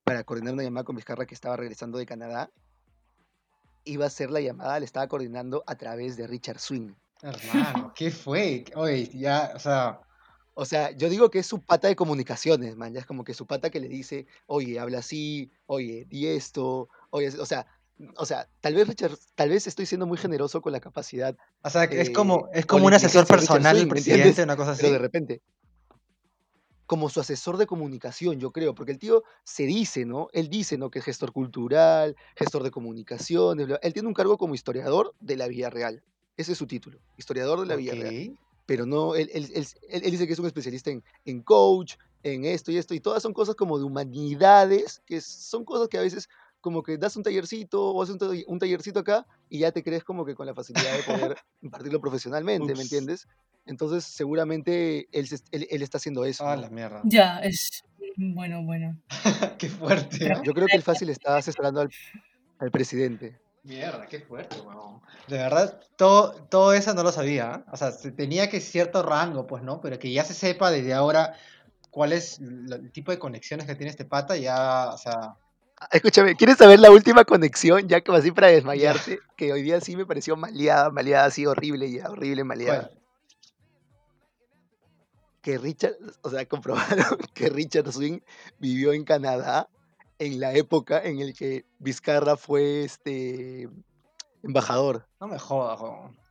[0.03, 2.51] para coordinar una llamada con Vizcarra que estaba regresando de Canadá,
[3.85, 6.95] iba a ser la llamada, le estaba coordinando a través de Richard Swing.
[7.23, 8.65] Hermano, ¿qué fue?
[8.75, 10.01] Oye, ya, o sea,
[10.55, 12.93] o sea, yo digo que es su pata de comunicaciones, man.
[12.93, 16.89] Ya es como que su pata que le dice, oye, habla así, oye, di esto,
[17.11, 17.67] oye, o sea,
[18.17, 21.37] o sea, tal vez Richard, tal vez estoy siendo muy generoso con la capacidad.
[21.63, 24.83] O sea, es como, es como un asesor personal del presidente, una cosa así.
[24.83, 25.43] Pero de repente,
[26.89, 30.29] como su asesor de comunicación, yo creo, porque el tío se dice, ¿no?
[30.33, 30.91] Él dice, ¿no?
[30.91, 35.49] Que es gestor cultural, gestor de comunicaciones, él tiene un cargo como historiador de la
[35.49, 36.03] Vía Real.
[36.37, 39.49] Ese es su título, historiador de la Vía Real pero no, él, él,
[39.89, 43.23] él, dice que es un especialista en, en, coach, en esto y esto, y todas
[43.23, 46.29] son cosas como de humanidades, que son cosas que a veces
[46.61, 50.05] como que das un tallercito o haces un, un tallercito acá y ya te crees
[50.05, 53.27] como que con la facilidad de poder impartirlo profesionalmente, ¿me entiendes?
[53.67, 56.47] Entonces, seguramente él, él, él está haciendo eso.
[56.47, 56.63] Ah, ¿no?
[56.63, 57.01] la mierda.
[57.05, 57.85] Ya, es
[58.17, 58.97] bueno, bueno.
[59.59, 60.17] Qué fuerte.
[60.19, 60.43] Pero- ¿no?
[60.45, 61.91] Yo creo que el fácil está asesorando al,
[62.59, 63.39] al presidente.
[63.65, 65.01] Mierda, qué fuerte, weón.
[65.27, 67.57] De verdad, todo, todo eso no lo sabía.
[67.57, 67.71] ¿eh?
[67.71, 69.81] O sea, se tenía que cierto rango, pues, ¿no?
[69.81, 71.35] Pero que ya se sepa desde ahora
[71.91, 75.35] cuál es el tipo de conexiones que tiene este pata, ya, o sea,
[75.93, 77.89] Escúchame, ¿quieres saber la última conexión?
[77.89, 81.91] Ya que así para desmayarte, que hoy día sí me pareció maleada, maleada así horrible
[81.91, 82.91] ya, horrible maleada.
[85.41, 88.21] Que Richard, o sea, comprobaron que Richard Swing
[88.59, 89.69] vivió en Canadá
[90.19, 93.69] en la época en el que Vizcarra fue este
[94.43, 95.07] embajador.
[95.21, 95.81] No me jodas.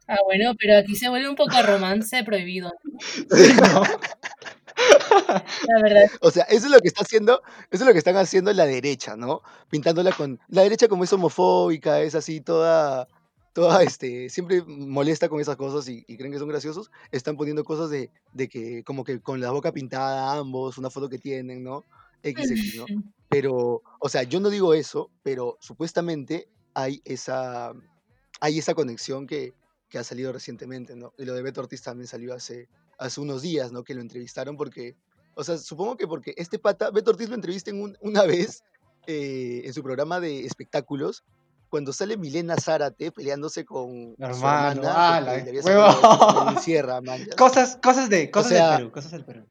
[0.08, 2.72] Ah, bueno, pero aquí se vuelve un poco romance prohibido.
[3.30, 3.84] Sí, ¿no?
[5.68, 6.10] La verdad.
[6.22, 8.66] O sea, eso es lo que está haciendo, eso es lo que están haciendo la
[8.66, 9.42] derecha, ¿no?
[9.70, 13.08] Pintándola con la derecha como es homofóbica, es así toda
[13.54, 17.64] toda este siempre molesta con esas cosas y, y creen que son graciosos, están poniendo
[17.64, 21.64] cosas de, de que como que con la boca pintada ambos, una foto que tienen,
[21.64, 21.84] ¿no?
[22.24, 22.86] XX, ¿no?
[23.30, 27.74] Pero, o sea, yo no digo eso, pero supuestamente hay esa
[28.40, 29.54] hay esa conexión que,
[29.90, 31.14] que ha salido recientemente, ¿no?
[31.18, 33.84] Y lo de Beto Ortiz también salió hace, hace unos días, ¿no?
[33.84, 34.96] Que lo entrevistaron porque,
[35.36, 38.64] o sea, supongo que porque este pata, Beto Ortiz lo entrevista en un- una vez
[39.08, 41.24] eh, en su programa de espectáculos,
[41.70, 45.62] cuando sale Milena Zárate peleándose con su Hermano, hermana, ah, la le
[46.62, 47.02] Sierra.
[47.38, 49.46] Cosas, cosas de, cosas sea- del Perú, cosas del Perú.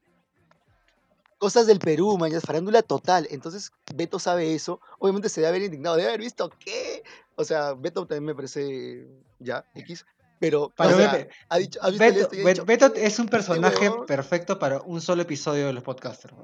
[1.39, 3.29] Cosas del Perú, mañas, farándula total.
[3.31, 4.81] Entonces, Beto sabe eso.
[4.99, 7.03] Obviamente se debe haber indignado, debe haber visto qué.
[7.35, 9.07] O sea, Beto también me parece
[9.39, 10.07] ya, X.
[10.39, 12.95] Pero, Para o sea, ha dicho, ha visto Beto, esto y ha Be- dicho, Beto
[12.95, 16.35] es un personaje perfecto para un solo episodio de los podcasters.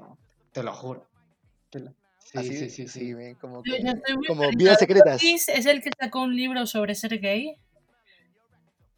[0.51, 1.05] Te lo juro.
[1.69, 3.35] Te lo- Sí, así, sí, sí, sí.
[3.39, 3.61] como,
[4.57, 5.21] vidas secretas.
[5.23, 7.55] Es el que sacó un libro sobre ser gay.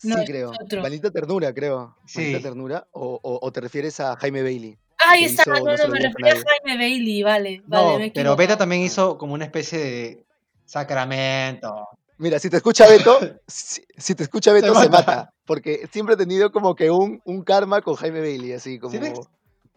[0.04, 0.54] No, sí, creo.
[0.82, 1.98] Maldita ternura, creo.
[2.06, 2.38] Sí.
[2.42, 2.88] ternura.
[2.92, 4.78] O, o- o te refieres a Jaime Bailey.
[5.00, 6.36] Ahí que está, hizo no, No me refería a.
[6.36, 7.62] Jaime Bailey, vale.
[7.68, 10.26] No, vale, me pero Beta también hizo como una especie de
[10.64, 11.88] sacramento.
[12.18, 14.90] Mira, si te escucha Beto, si, si te escucha Beto, se mata.
[14.90, 15.34] mata.
[15.46, 18.92] Porque siempre ha tenido como que un, un karma con Jaime Bailey, así como.
[18.92, 19.14] Siempre-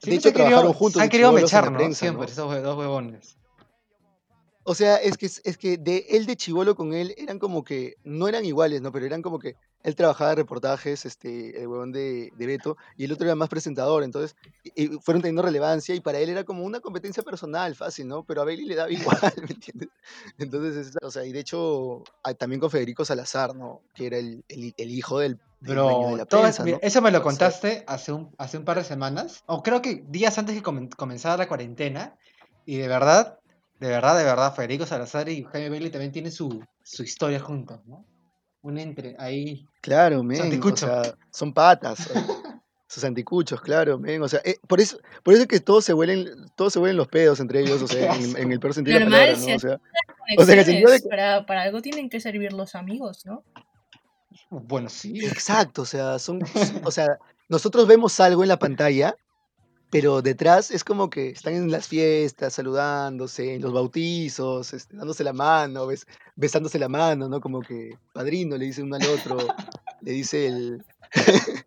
[0.02, 1.02] de hecho, se han querido- trabajaron juntos.
[1.02, 1.78] Han querido chibolos en la mechar, ¿no?
[1.78, 2.32] prensa, Siempre, ¿no?
[2.32, 3.36] esos dos huevones.
[4.68, 7.94] O sea, es que, es que de él de chivolo con él eran como que,
[8.04, 8.92] no eran iguales, ¿no?
[8.92, 13.04] Pero eran como que él trabajaba de reportajes, este, el huevón de, de Beto, y
[13.04, 16.44] el otro era más presentador, entonces y- y fueron teniendo relevancia y para él era
[16.44, 18.24] como una competencia personal, fácil, ¿no?
[18.24, 18.90] Pero a Bailey le daba
[19.32, 19.88] igual, ¿me entiendes?
[20.38, 23.80] Entonces, es- o sea, y de hecho, ah, también con Federico Salazar, ¿no?
[23.94, 27.22] Que era el, el- el hijo del, de Bro, la todo- prensa, eso me lo
[27.22, 30.94] contaste hace un, hace un par de semanas, o creo que días antes que comen-
[30.94, 32.16] comenzara la cuarentena,
[32.66, 33.38] y de verdad,
[33.78, 37.80] de verdad, de verdad, Federico Salazar y Jaime Bailey también tienen su, su historia juntos,
[37.86, 38.04] ¿no?
[38.62, 39.66] Un entre ahí.
[39.80, 42.08] Claro, men, o sea, son patas.
[42.90, 44.22] Sus anticuchos, claro, men.
[44.22, 46.96] O sea, eh, por eso, por eso es que todos se huelen, todos se huelen
[46.96, 49.50] los pedos entre ellos, o sea, en, en el peor sentido de la Normal, palabra,
[49.50, 49.56] ¿no?
[49.56, 49.80] O sea,
[50.38, 53.44] o sea, conexiones, para, para algo tienen que servir los amigos, ¿no?
[54.50, 55.24] Bueno, sí.
[55.24, 56.42] Exacto, o sea, son,
[56.82, 59.14] o sea, nosotros vemos algo en la pantalla,
[59.90, 65.24] pero detrás es como que están en las fiestas, saludándose, en los bautizos, este, dándose
[65.24, 67.40] la mano, bes- besándose la mano, ¿no?
[67.40, 69.38] Como que padrino le dice uno al otro,
[70.02, 70.84] le dice el...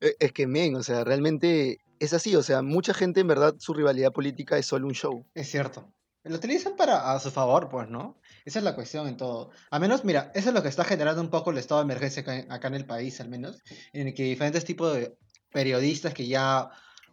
[0.00, 3.54] E- es que, men, o sea, realmente es así, o sea, mucha gente en verdad
[3.58, 5.26] su rivalidad política es solo un show.
[5.34, 5.92] Es cierto.
[6.24, 8.16] Lo utilizan para a su favor, pues, ¿no?
[8.44, 9.50] Esa es la cuestión en todo.
[9.70, 12.22] A menos, mira, eso es lo que está generando un poco el estado de emergencia
[12.22, 13.60] acá, en- acá en el país, al menos,
[13.92, 15.16] en el que diferentes tipos de
[15.50, 16.70] periodistas que ya,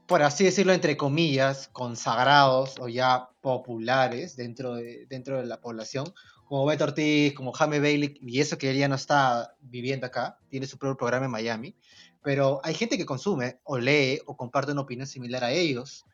[0.08, 6.13] por así decirlo, entre comillas, consagrados o ya populares dentro de, dentro de la población,
[6.45, 10.38] como Beto Ortiz, como Jaime Bailey, y eso que él ya no está viviendo acá,
[10.50, 11.76] tiene su propio programa en Miami,
[12.24, 16.06] pero hay gente que consume o lee o comparte una opinión similar a ellos.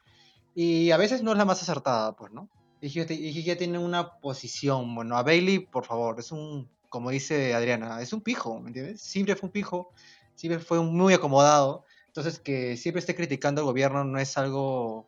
[0.54, 2.50] Y a veces no es la más acertada, pues, ¿no?
[2.82, 4.94] Y que, ya tiene una posición.
[4.96, 9.02] Bueno, a Bailey, por favor, es un, como dice Adriana, es un pijo, ¿me entiendes?
[9.02, 9.94] Siempre fue un pijo,
[10.36, 11.86] siempre fue muy acomodado.
[12.12, 15.08] Entonces, que siempre esté criticando al gobierno no es algo.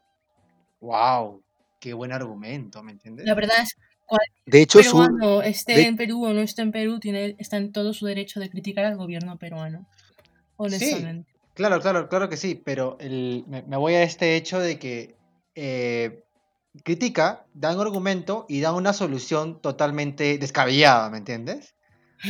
[0.80, 1.44] ¡Wow!
[1.82, 2.82] ¡Qué buen argumento!
[2.82, 3.26] ¿me entiendes?
[3.26, 3.76] La verdad es
[4.46, 4.98] De hecho, su...
[4.98, 8.06] peruano, esté de- en Perú o no esté en Perú, tiene, está en todo su
[8.06, 9.86] derecho de criticar al gobierno peruano.
[10.56, 11.30] Honestamente.
[11.56, 15.18] Claro, claro, claro que sí, pero el- me, me voy a este hecho de que
[15.56, 16.24] eh,
[16.86, 21.76] critica, da un argumento y da una solución totalmente descabellada, ¿me entiendes?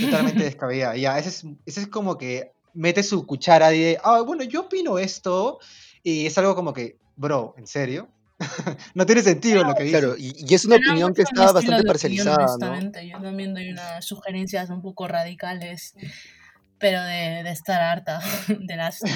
[0.01, 0.97] Totalmente descabellada.
[0.97, 4.61] Ya, ese es, ese es como que mete su cuchara y de, ah, bueno, yo
[4.61, 5.59] opino esto,
[6.03, 8.09] y es algo como que, bro, ¿en serio?
[8.93, 9.99] no tiene sentido lo que dice.
[9.99, 12.79] Claro, y, y es una opinión que está bastante parcializada, ¿no?
[13.01, 15.95] Yo también doy unas sugerencias un poco radicales,
[16.77, 18.99] pero de, de estar harta de las...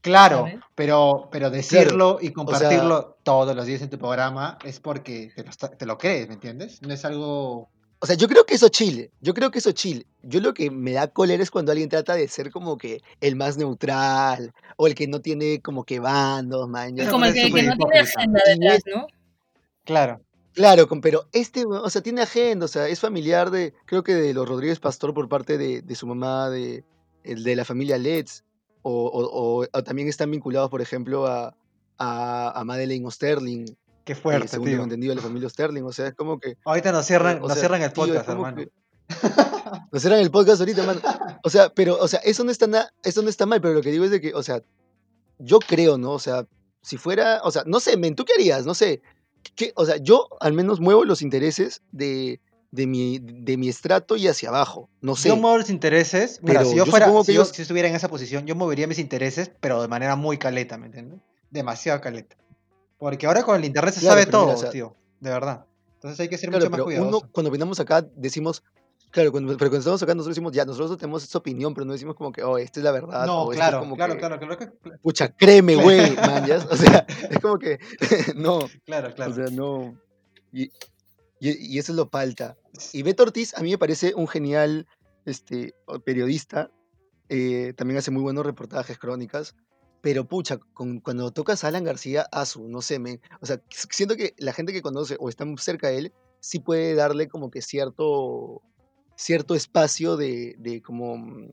[0.00, 5.42] Claro, pero, pero decirlo y compartirlo todos los días en tu programa es porque te
[5.42, 6.80] lo, te lo, crees, ¿me entiendes?
[6.82, 7.68] No es algo...
[8.00, 10.06] O sea, yo creo que eso chile, yo creo que eso chile.
[10.22, 13.34] Yo lo que me da cólera es cuando alguien trata de ser como que el
[13.34, 16.96] más neutral o el que no tiene como que bandos, man.
[17.10, 19.06] Como el que, no tiene agenda detrás, ¿no?
[19.84, 20.20] Claro.
[20.54, 24.34] Claro, pero este, o sea, tiene agenda, o sea, es familiar de, creo que de
[24.34, 26.84] los Rodríguez Pastor por parte de, de su mamá, de,
[27.22, 28.42] de la familia Letts
[28.82, 31.54] o, también están vinculados, por ejemplo, a,
[31.98, 33.66] a, Madeleine Osterling.
[34.08, 35.82] Qué fuerte, eh, según tengo entendido, la familia Osterling.
[35.82, 36.56] O sea, es como que.
[36.64, 38.62] Ahorita nos cierran, nos cierran el podcast, hermano.
[39.92, 41.02] nos cierran el podcast ahorita, hermano.
[41.44, 43.90] O sea, pero, o sea, eso no, está eso no está mal, pero lo que
[43.90, 44.62] digo es de que, o sea,
[45.38, 46.12] yo creo, ¿no?
[46.12, 46.46] O sea,
[46.80, 48.64] si fuera, o sea, no sé, men, ¿tú qué harías?
[48.64, 49.02] No sé.
[49.54, 52.40] ¿qué, o sea, yo al menos muevo los intereses de,
[52.70, 54.88] de mi, de mi estrato y hacia abajo.
[55.02, 55.28] No sé.
[55.28, 56.40] Yo muevo los intereses.
[56.42, 59.50] Mira, si yo, fuera, si, yo, si, estuviera en esa posición, yo movería mis intereses,
[59.60, 61.20] pero de manera muy caleta, ¿me entiendes?
[61.50, 62.38] Demasiado caleta.
[62.98, 64.94] Porque ahora con el internet se sabe todo, tío.
[65.20, 65.64] De verdad.
[65.94, 67.18] Entonces hay que ser mucho más cuidadoso.
[67.18, 68.62] Uno, cuando opinamos acá, decimos.
[69.10, 71.94] Claro, cuando, pero cuando estamos acá, nosotros decimos, ya, nosotros tenemos esa opinión, pero no
[71.94, 73.24] decimos como que, oh, esta es la verdad.
[73.24, 74.66] No, claro, claro, claro, claro, que...
[75.02, 77.78] Pucha, créeme, güey, man, O sea, es como que,
[78.36, 78.60] no.
[78.84, 79.32] Claro, claro.
[79.32, 79.98] O sea, no.
[80.52, 80.70] Y,
[81.40, 82.58] y, eso es lo falta.
[82.92, 84.86] Y Beto Ortiz a mí me parece un genial
[85.24, 86.70] este, periodista.
[87.30, 89.54] Eh, también hace muy buenos reportajes, crónicas.
[90.00, 94.16] Pero pucha, con, cuando tocas a Alan García, su no sé, me, o sea, siento
[94.16, 97.62] que la gente que conoce o está cerca de él, sí puede darle como que
[97.62, 98.62] cierto,
[99.16, 101.52] cierto espacio de, de como,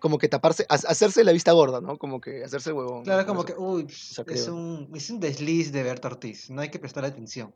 [0.00, 1.96] como que taparse, hacerse la vista gorda, ¿no?
[1.96, 3.04] Como que hacerse huevón.
[3.04, 6.78] Claro, como que, uy, es, un, es un desliz de Beto Ortiz, no hay que
[6.78, 7.54] prestar atención.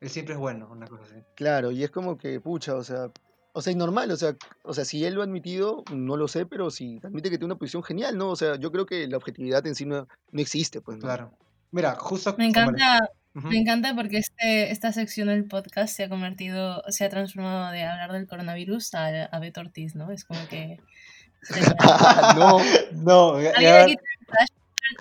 [0.00, 1.14] Él siempre es bueno, una cosa así.
[1.34, 3.10] Claro, y es como que, pucha, o sea,
[3.56, 6.26] o sea, es normal, o sea, o sea, si él lo ha admitido, no lo
[6.26, 8.30] sé, pero si admite que tiene una posición genial, ¿no?
[8.30, 10.98] O sea, yo creo que la objetividad en sí no, existe, pues.
[10.98, 11.32] Claro.
[11.70, 12.34] Mira, justo...
[12.36, 17.08] Me encanta, me encanta porque este, esta sección del podcast se ha convertido, se ha
[17.08, 20.10] transformado de hablar del coronavirus a, a Beto Ortiz, ¿no?
[20.10, 20.80] Es como que...
[22.36, 22.58] no,
[22.92, 23.34] no.
[23.34, 23.96] ¿Alguien aquí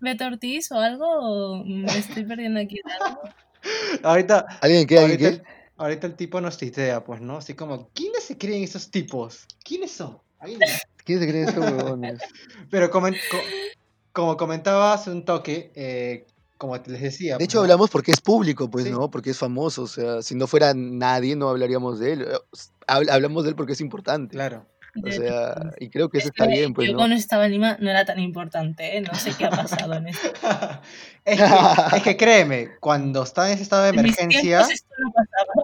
[0.03, 1.07] Beto Ortiz o algo?
[1.07, 3.19] ¿O me estoy perdiendo aquí algo?
[4.03, 4.45] ahorita.
[4.61, 4.99] ¿Alguien qué?
[4.99, 5.41] ¿Alguien
[5.77, 7.37] ahorita el tipo nos titea, pues, ¿no?
[7.37, 9.45] Así como, ¿quiénes se creen esos tipos?
[9.63, 10.19] ¿Quiénes son?
[11.05, 12.19] ¿Quiénes se creen esos huevones?
[12.69, 13.07] Pero como,
[14.11, 16.25] como comentaba hace un toque, eh,
[16.57, 17.33] como les decía.
[17.33, 19.11] De pues, hecho, hablamos porque es público, pues, ¿no?
[19.11, 19.83] Porque es famoso.
[19.83, 22.27] O sea, si no fuera nadie, no hablaríamos de él.
[22.87, 24.35] Hablamos de él porque es importante.
[24.35, 24.65] Claro.
[24.95, 26.87] O sea, y creo que eso está bien, pues.
[26.87, 29.01] Yo cuando estaba en Lima no era tan importante, ¿eh?
[29.01, 30.31] No sé qué ha pasado en esto.
[31.25, 34.61] es, que, es, que, créeme, cuando estaba en ese estado de emergencia.
[34.61, 35.62] Esto no pasaba.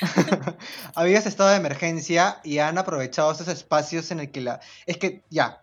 [0.94, 4.60] había ese estado de emergencia y han aprovechado esos espacios en el que la.
[4.86, 5.62] Es que, ya.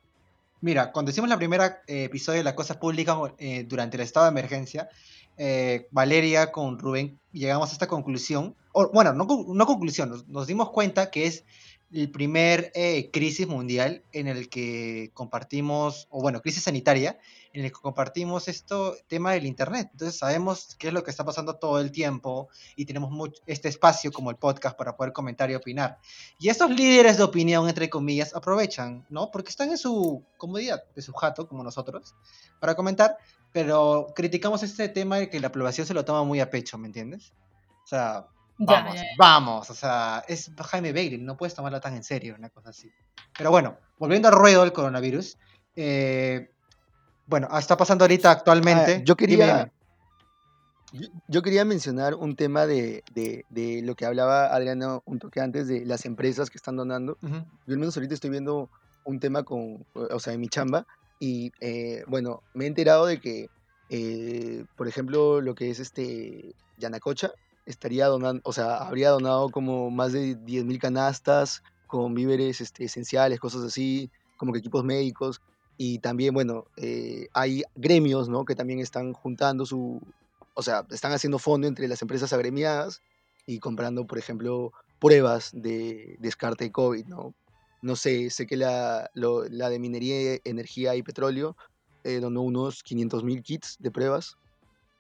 [0.62, 4.26] Mira, cuando hicimos la primera eh, episodio de la cosa pública eh, durante el estado
[4.26, 4.90] de emergencia,
[5.38, 8.56] eh, Valeria con Rubén llegamos a esta conclusión.
[8.72, 11.44] O, bueno, no, no conclusión, nos dimos cuenta que es
[11.92, 17.18] el primer eh, crisis mundial en el que compartimos, o bueno, crisis sanitaria,
[17.56, 19.89] en el que compartimos esto tema del Internet.
[19.94, 23.70] Entonces sabemos qué es lo que está pasando todo el tiempo y tenemos mucho, este
[23.70, 25.98] espacio como el podcast para poder comentar y opinar.
[26.38, 29.32] Y estos líderes de opinión, entre comillas, aprovechan, ¿no?
[29.32, 32.13] Porque están en su comodidad, de su jato, como nosotros,
[32.60, 33.18] para comentar,
[33.54, 36.88] pero criticamos este tema de que la población se lo toma muy a pecho, ¿me
[36.88, 37.34] entiendes?
[37.86, 42.36] O sea, Vamos, vamos, o sea, es Jaime Bailey, no puedes tomarlo tan en serio,
[42.39, 42.89] una cosa así.
[43.38, 45.38] Pero bueno, volviendo al ruedo del coronavirus,
[45.76, 46.55] eh,
[47.28, 48.96] bueno, está pasando ahorita actualmente.
[48.96, 49.72] Ah, yo quería,
[51.28, 53.04] yo, quería mencionar un tema de,
[53.84, 57.18] lo que hablaba Adriano un toque antes de las empresas que están donando.
[57.22, 58.70] Yo al menos ahorita estoy viendo
[59.04, 60.86] un tema con, o sea, en mi chamba,
[61.20, 63.50] y eh, bueno, me he enterado de que,
[63.90, 67.32] eh, por ejemplo, lo que es este Yanacocha,
[67.66, 73.40] estaría donando, o sea, habría donado como más de 10.000 canastas con víveres este, esenciales,
[73.40, 75.42] cosas así, como que equipos médicos.
[75.78, 78.46] Y también, bueno, eh, hay gremios, ¿no?
[78.46, 80.02] Que también están juntando su,
[80.54, 83.02] o sea, están haciendo fondo entre las empresas agremiadas
[83.46, 87.34] y comprando, por ejemplo, pruebas de descarte de COVID, ¿no?
[87.82, 91.56] No sé, sé que la, la de minería, energía y petróleo
[92.04, 94.38] eh, donó unos 500.000 kits de pruebas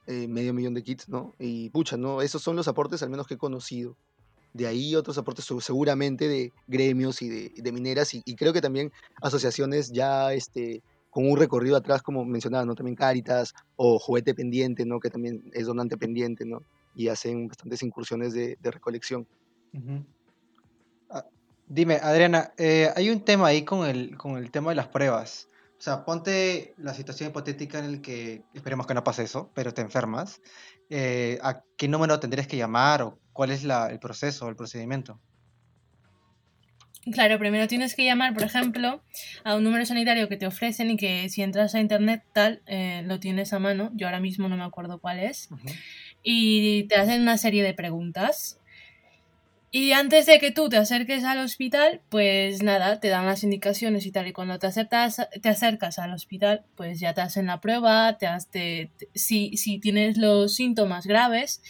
[0.07, 1.33] eh, medio millón de kits, ¿no?
[1.39, 2.21] Y pucha, ¿no?
[2.21, 3.97] Esos son los aportes al menos que he conocido.
[4.55, 8.89] De ahí otros aportes seguramente de gremios y de, mineras y, creo que también
[9.21, 12.73] asociaciones ya este, con un recorrido atrás, como mencionaba, ¿no?
[12.73, 15.01] También Cáritas o Juguete Pendiente, ¿no?
[15.01, 16.61] Que también es donante pendiente, ¿no?
[16.95, 19.27] Y hacen bastantes incursiones de, recolección.
[21.09, 21.25] Ah,
[21.67, 25.49] dime, Adriana, eh, hay un tema ahí con el, con el tema de las pruebas.
[25.77, 29.73] O sea, ponte la situación hipotética en la que, esperemos que no pase eso, pero
[29.73, 30.41] te enfermas.
[30.89, 35.19] Eh, ¿A qué número tendrías que llamar o cuál es la, el proceso, el procedimiento?
[37.11, 39.03] Claro, primero tienes que llamar, por ejemplo,
[39.43, 43.03] a un número sanitario que te ofrecen y que si entras a internet tal, eh,
[43.05, 43.91] lo tienes a mano.
[43.93, 45.49] Yo ahora mismo no me acuerdo cuál es.
[46.23, 48.59] Y te hacen una serie de preguntas.
[49.77, 54.05] Y antes de que tú te acerques al hospital, pues nada, te dan las indicaciones
[54.05, 54.25] y tal.
[54.25, 58.29] Y cuando te, acercas, te acercas al hospital, pues ya te hacen la prueba, te,
[58.49, 61.61] te, si, si tienes los síntomas graves,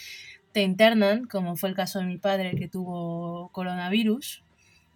[0.51, 4.43] te internan, como fue el caso de mi padre que tuvo coronavirus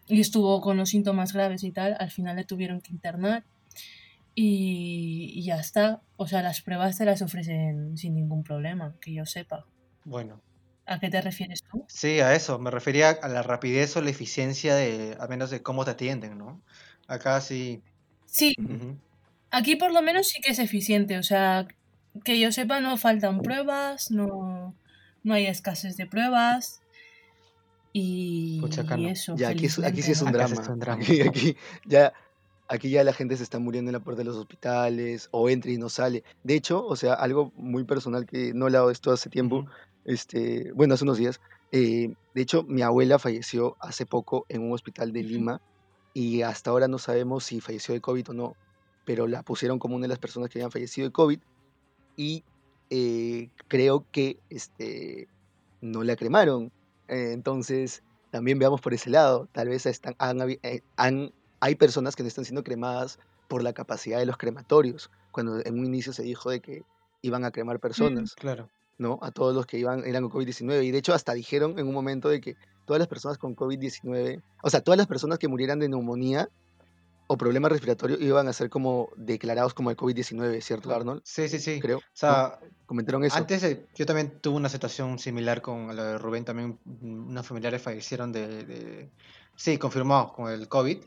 [0.08, 3.44] y estuvo con los síntomas graves y tal, al final le tuvieron que internar
[4.36, 6.04] y, ya está.
[6.16, 9.66] O sea, las pruebas te las ofrecen sin ningún problema, que yo sepa.
[10.06, 10.44] Bueno.
[10.90, 11.86] ¿A qué te refieres tú?
[11.88, 12.58] Sí, a eso.
[12.58, 16.38] Me refería a la rapidez o la eficiencia de, al menos de cómo te atienden,
[16.40, 16.60] ¿no?
[17.08, 17.84] Acá sí.
[18.26, 18.56] Sí.
[19.52, 21.20] Aquí por lo menos sí que es eficiente.
[21.20, 21.68] O sea,
[22.24, 24.74] que yo sepa, no faltan pruebas, no,
[25.24, 26.82] no hay escasez de pruebas.
[27.94, 28.60] Y,
[29.08, 29.36] eso.
[29.36, 30.56] Ya, aquí, aquí sí es un drama.
[31.28, 32.14] Aquí, ya,
[32.68, 35.72] aquí ya la gente se está muriendo en la puerta de los hospitales o entra
[35.72, 36.24] y no sale.
[36.44, 39.66] De hecho, o sea, algo muy personal que no he hablado de esto hace tiempo,
[40.10, 41.40] este, bueno, hace unos días.
[41.72, 45.62] Eh, de hecho, mi abuela falleció hace poco en un hospital de Lima
[46.14, 48.56] y hasta ahora no sabemos si falleció de COVID o no,
[49.06, 51.40] pero la pusieron como una de las personas que habían fallecido de COVID
[52.18, 52.44] y
[52.90, 55.28] eh, creo que este,
[55.82, 56.72] no la cremaron
[57.10, 59.50] eh, entonces, también veamos por ese lado.
[59.52, 60.16] Tal vez están,
[60.64, 65.10] eh, han, hay personas que no están siendo cremadas por la capacidad de los crematorios,
[65.32, 66.84] cuando en un inicio se dijo de que
[67.22, 68.36] iban a cremar personas.
[68.36, 68.70] claro.
[69.00, 69.18] ¿No?
[69.22, 70.84] A todos los que iban, eran con COVID-19.
[70.84, 74.42] Y de hecho, hasta dijeron en un momento de que todas las personas con COVID-19,
[74.62, 76.50] o sea, todas las personas que murieran de neumonía
[77.28, 81.22] o problemas respiratorios iban a ser como declarados como el COVID-19, ¿cierto, Arnold?
[81.24, 81.80] Sí, sí, sí.
[81.80, 82.00] Creo.
[82.00, 83.38] O sea, comentaron eso.
[83.38, 83.64] Antes
[83.96, 89.12] yo también tuve una situación similar con la de Rubén, también unos familiares fallecieron de,
[89.56, 90.98] sí, confirmado con el COVID,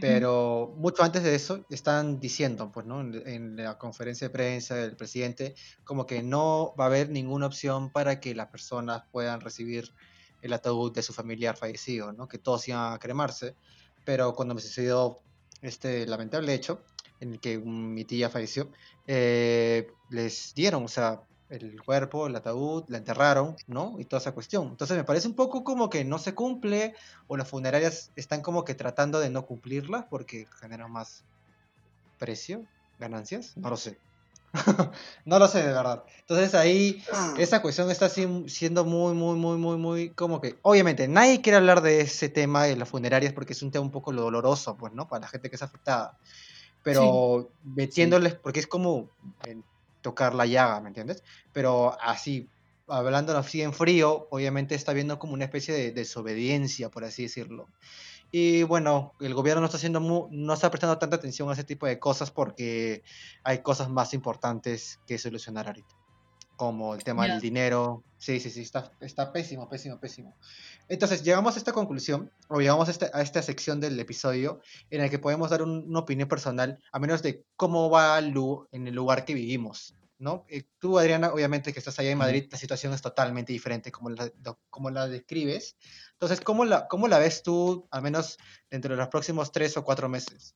[0.00, 3.00] pero mucho antes de eso están diciendo, pues, ¿no?
[3.00, 5.54] En, la conferencia de prensa del presidente,
[5.84, 9.92] como que no va a haber ninguna opción para que las personas puedan recibir
[10.42, 12.28] el ataúd de su familiar fallecido, ¿no?
[12.28, 13.54] Que todos iban a cremarse,
[14.04, 15.20] pero cuando me sucedió
[15.62, 16.82] este lamentable hecho
[17.20, 18.70] en el que mi tía falleció,
[19.06, 23.96] eh, les dieron, o sea, el cuerpo, el ataúd, la enterraron, ¿no?
[23.98, 24.68] Y toda esa cuestión.
[24.68, 26.94] Entonces me parece un poco como que no se cumple
[27.28, 31.24] o las funerarias están como que tratando de no cumplirlas porque generan más
[32.18, 32.64] precio,
[32.98, 33.98] ganancias, no lo sé.
[35.24, 36.04] no lo sé de verdad.
[36.20, 37.34] Entonces ahí ah.
[37.38, 41.82] esa cuestión está siendo muy, muy, muy, muy, muy como que, obviamente, nadie quiere hablar
[41.82, 45.08] de ese tema de las funerarias porque es un tema un poco doloroso, pues, ¿no?
[45.08, 46.16] Para la gente que es afectada.
[46.82, 49.10] Pero metiéndoles, porque es como
[50.06, 51.24] tocar la llaga, ¿me entiendes?
[51.52, 52.48] Pero así,
[52.86, 57.66] hablando así en frío, obviamente está viendo como una especie de desobediencia, por así decirlo.
[58.30, 61.86] Y bueno, el gobierno no está haciendo no está prestando tanta atención a ese tipo
[61.86, 63.02] de cosas porque
[63.42, 65.96] hay cosas más importantes que solucionar ahorita.
[66.56, 68.02] Como el tema del dinero.
[68.18, 70.34] Sí, sí, sí, está, está pésimo, pésimo, pésimo.
[70.88, 75.02] Entonces, llegamos a esta conclusión, o llegamos a, este, a esta sección del episodio, en
[75.02, 78.94] el que podemos dar una opinión personal, a menos de cómo va Lu en el
[78.94, 79.94] lugar que vivimos.
[80.18, 80.46] ¿no?
[80.48, 84.10] Eh, tú, Adriana, obviamente que estás allá en Madrid, la situación es totalmente diferente como
[84.10, 84.30] la,
[84.70, 85.76] como la describes.
[86.12, 88.38] Entonces, ¿cómo la, ¿cómo la ves tú, al menos
[88.70, 90.54] dentro de los próximos tres o cuatro meses?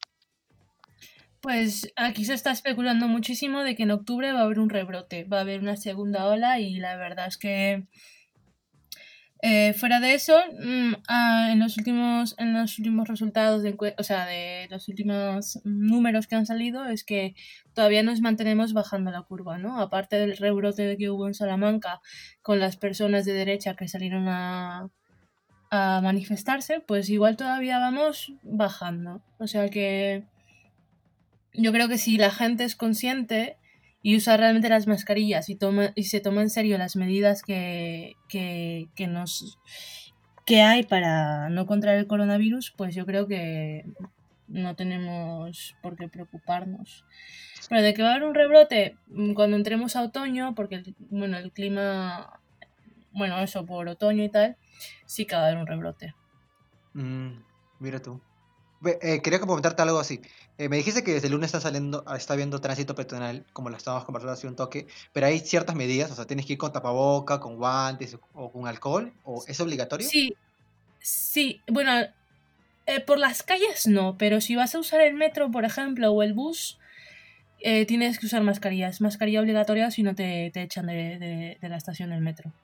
[1.41, 5.25] Pues aquí se está especulando muchísimo de que en octubre va a haber un rebrote,
[5.25, 7.87] va a haber una segunda ola y la verdad es que
[9.43, 13.65] eh, fuera de eso, mm, ah, en, los últimos, en los últimos resultados,
[13.97, 17.35] o sea, de los últimos números que han salido, es que
[17.73, 19.81] todavía nos mantenemos bajando la curva, ¿no?
[19.81, 22.01] Aparte del rebrote que hubo en Salamanca
[22.43, 24.91] con las personas de derecha que salieron a,
[25.71, 29.23] a manifestarse, pues igual todavía vamos bajando.
[29.39, 30.25] O sea que
[31.55, 33.57] yo creo que si la gente es consciente
[34.03, 38.15] y usa realmente las mascarillas y, toma, y se toma en serio las medidas que,
[38.29, 39.59] que, que, nos
[40.47, 43.85] que hay para no contraer el coronavirus, pues yo creo que
[44.49, 47.05] no tenemos por qué preocuparnos.
[47.69, 51.39] Pero de que va a haber un rebrote mm, cuando entremos a otoño, porque bueno,
[51.39, 52.41] el clima,
[53.13, 54.57] bueno, eso por otoño y tal,
[55.07, 56.15] sí que va a haber un rebrote.
[56.95, 57.43] Mm,
[57.79, 58.21] mira tú.
[58.85, 60.21] Eh, quería comentarte algo así.
[60.59, 63.77] Eh, me dijiste que desde el lunes está saliendo, está viendo tránsito peatonal, como lo
[63.77, 66.73] estábamos conversando hace un toque, pero hay ciertas medidas, o sea, tienes que ir con
[66.73, 70.09] tapaboca, con guantes o con alcohol, o es obligatorio.
[70.09, 70.35] Sí,
[70.99, 71.93] sí, bueno,
[72.87, 76.23] eh, por las calles no, pero si vas a usar el metro, por ejemplo, o
[76.23, 76.79] el bus,
[77.87, 79.03] tienes que usar mascarillas.
[79.03, 82.55] Mascarilla obligatoria si no te, echan de, de, la estación del metro.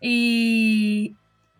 [0.00, 1.14] Y,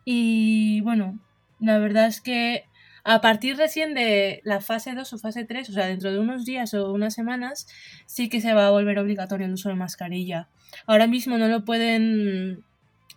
[0.06, 1.18] y bueno,
[1.60, 2.64] la verdad es que
[3.04, 6.44] a partir recién de la fase 2 o fase 3, o sea, dentro de unos
[6.44, 7.66] días o unas semanas,
[8.06, 10.48] sí que se va a volver obligatorio el uso de mascarilla.
[10.86, 12.64] Ahora mismo no lo pueden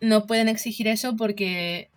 [0.02, 1.90] no pueden exigir eso porque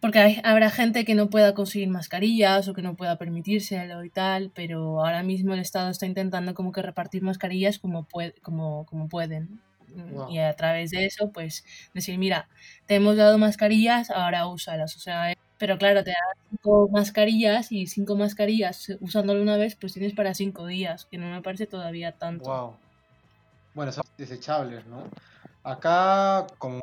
[0.00, 4.52] porque habrá gente que no pueda conseguir mascarillas o que no pueda permitírselo y tal,
[4.54, 8.06] pero ahora mismo el Estado está intentando como que repartir mascarillas como,
[8.42, 9.60] como, como pueden.
[10.30, 12.48] Y a través de eso, pues decir, mira,
[12.86, 14.94] te hemos dado mascarillas, ahora úsalas.
[14.96, 19.92] O sea, pero claro, te dan cinco mascarillas y cinco mascarillas usándolo una vez, pues
[19.92, 22.48] tienes para cinco días, que no me parece todavía tanto.
[22.48, 22.76] Wow.
[23.74, 25.04] Bueno, son desechables, ¿no?
[25.64, 26.80] Acá con...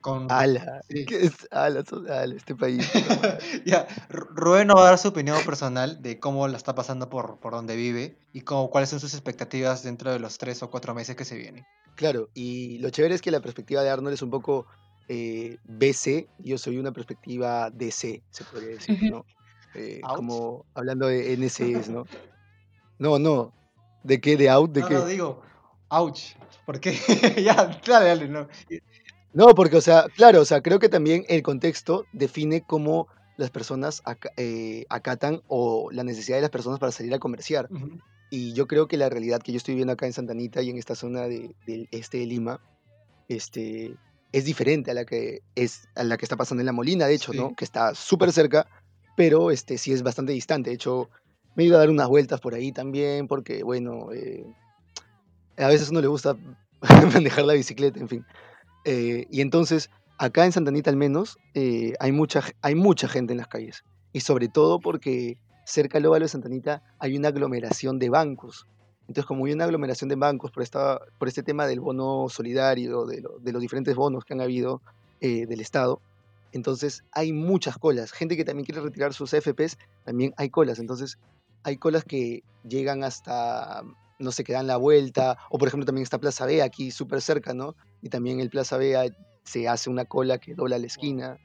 [0.00, 0.30] con...
[0.30, 2.90] Ala, ¿qué es ala, ala este país?
[3.64, 7.38] ya, Rubén nos va a dar su opinión personal de cómo la está pasando por,
[7.38, 10.94] por donde vive y cómo, cuáles son sus expectativas dentro de los tres o cuatro
[10.94, 11.64] meses que se vienen.
[11.94, 14.66] Claro, y lo chévere es que la perspectiva de Arnold es un poco
[15.08, 19.24] eh, BC, yo soy una perspectiva DC, se podría decir, ¿no?
[19.74, 22.04] Eh, como hablando de NCS, ¿no?
[22.98, 23.52] No, no.
[24.04, 24.38] ¿De qué?
[24.38, 24.72] ¿De out?
[24.72, 24.94] ¿De no, qué?
[24.94, 25.42] No, digo,
[25.90, 26.34] ouch.
[26.64, 26.92] ¿Por qué?
[27.44, 28.48] ya, dale, dale, no.
[29.34, 33.50] No, porque, o sea, claro, o sea, creo que también el contexto define cómo las
[33.50, 34.02] personas
[34.38, 37.68] eh, acatan o la necesidad de las personas para salir a comerciar.
[38.30, 40.78] Y yo creo que la realidad que yo estoy viendo acá en Santanita y en
[40.78, 41.54] esta zona del
[41.90, 42.60] este de Lima,
[43.28, 43.94] este,
[44.32, 47.14] es diferente a la que es a la que está pasando en la Molina, de
[47.14, 47.54] hecho, ¿no?
[47.54, 48.66] Que está súper cerca,
[49.16, 50.70] pero este sí es bastante distante.
[50.70, 51.08] De hecho,
[51.54, 54.44] me ido a dar unas vueltas por ahí también, porque bueno, eh,
[55.56, 56.36] a veces uno le gusta
[57.14, 58.26] manejar la bicicleta, en fin.
[58.84, 63.38] Eh, y entonces, acá en Santanita al menos, eh, hay, mucha, hay mucha gente en
[63.38, 63.82] las calles.
[64.12, 68.66] Y sobre todo porque cerca del óvalo de Santanita hay una aglomeración de bancos.
[69.08, 73.06] Entonces, como hay una aglomeración de bancos por, esta, por este tema del bono solidario,
[73.06, 74.82] de, los diferentes bonos que han habido
[75.20, 76.00] eh, del Estado,
[76.52, 78.12] entonces hay muchas colas.
[78.12, 80.78] Gente que también quiere retirar sus FPs, también hay colas.
[80.78, 81.18] Entonces,
[81.62, 83.82] hay colas que llegan hasta,
[84.18, 85.38] no sé, que dan la vuelta.
[85.50, 87.76] O, por ejemplo, también está Plaza B aquí súper cerca, ¿no?
[88.02, 89.12] Y también el Plaza B
[89.44, 91.38] se hace una cola que dobla la esquina.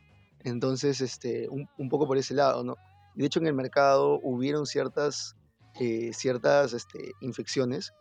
[0.43, 2.75] Entonces, este, un, un poco por ese lado, ¿no?
[3.15, 5.35] Y de hecho, en el mercado hubieron ciertas
[5.79, 7.93] eh, ciertas este, infecciones,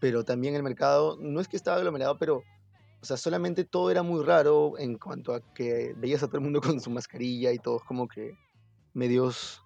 [0.00, 2.42] pero también el mercado no es que estaba aglomerado, pero
[3.04, 6.44] o sea, solamente todo era muy raro en cuanto a que veías a todo el
[6.44, 8.32] mundo con su mascarilla y todos como que
[8.94, 9.60] medios,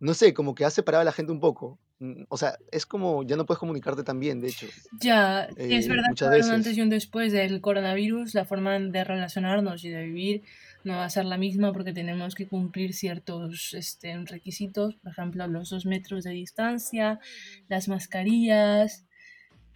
[0.00, 1.78] no sé, como que ha separado a la gente un poco.
[1.98, 4.66] Mm, o sea, es como ya no puedes comunicarte tan bien, de hecho.
[5.00, 9.82] Ya, es eh, verdad que antes y un después del coronavirus, la forma de relacionarnos
[9.84, 10.42] y de vivir
[10.88, 15.46] no va a ser la misma porque tenemos que cumplir ciertos este, requisitos, por ejemplo,
[15.46, 17.20] los dos metros de distancia,
[17.68, 19.04] las mascarillas.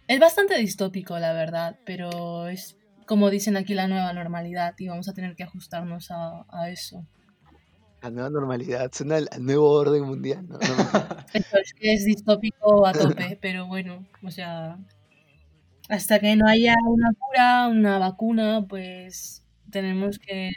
[0.07, 5.07] Es bastante distópico, la verdad, pero es como dicen aquí la nueva normalidad y vamos
[5.07, 7.05] a tener que ajustarnos a, eso.
[8.01, 10.57] La nueva normalidad, suena al, nuevo orden mundial, ¿no?
[11.33, 14.79] es que es distópico a tope, pero bueno, o sea,
[15.89, 20.51] hasta que no haya una cura, una vacuna, pues tenemos que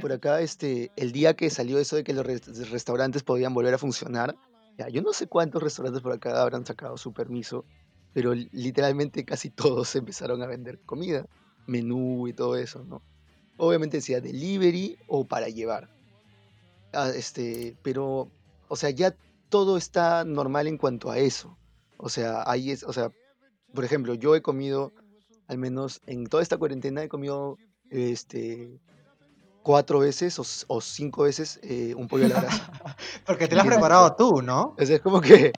[0.00, 2.24] por acá, este, el día que salió eso de que los
[2.70, 4.36] restaurantes podían volver a funcionar,
[4.78, 7.64] ya, yo no sé cuántos restaurantes por acá habrán sacado su permiso,
[8.12, 11.26] pero literalmente casi todos empezaron a vender comida,
[11.66, 13.02] menú y todo eso, ¿no?
[13.56, 15.88] Obviamente decía delivery o para llevar.
[16.92, 18.30] Ah, este, pero,
[18.68, 19.14] o sea, ya
[19.48, 21.56] todo está normal en cuanto a eso.
[21.96, 23.12] O sea, ahí es, o sea,
[23.72, 24.92] por ejemplo, yo he comido,
[25.46, 27.56] al menos en toda esta cuarentena, he comido
[27.90, 28.80] este,
[29.64, 30.38] cuatro veces
[30.68, 32.70] o, cinco veces eh, un pollo a la brasa.
[33.26, 34.76] porque te lo has preparado tú, ¿no?
[34.78, 35.52] es como que.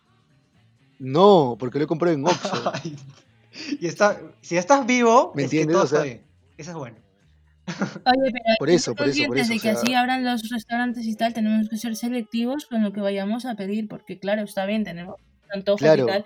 [0.98, 2.72] No, porque lo he comprado en Oxxo.
[3.78, 5.76] y está, si estás vivo, ¿me entiendes?
[5.76, 6.96] o sea, eso es bueno.
[7.66, 9.52] Oye, pero por eso, por eso, por eso.
[9.52, 13.00] de que así abran los restaurantes y tal, tenemos que ser selectivos con lo que
[13.00, 15.16] vayamos a pedir, porque claro, está bien, tenemos
[15.50, 16.24] antojos y tal,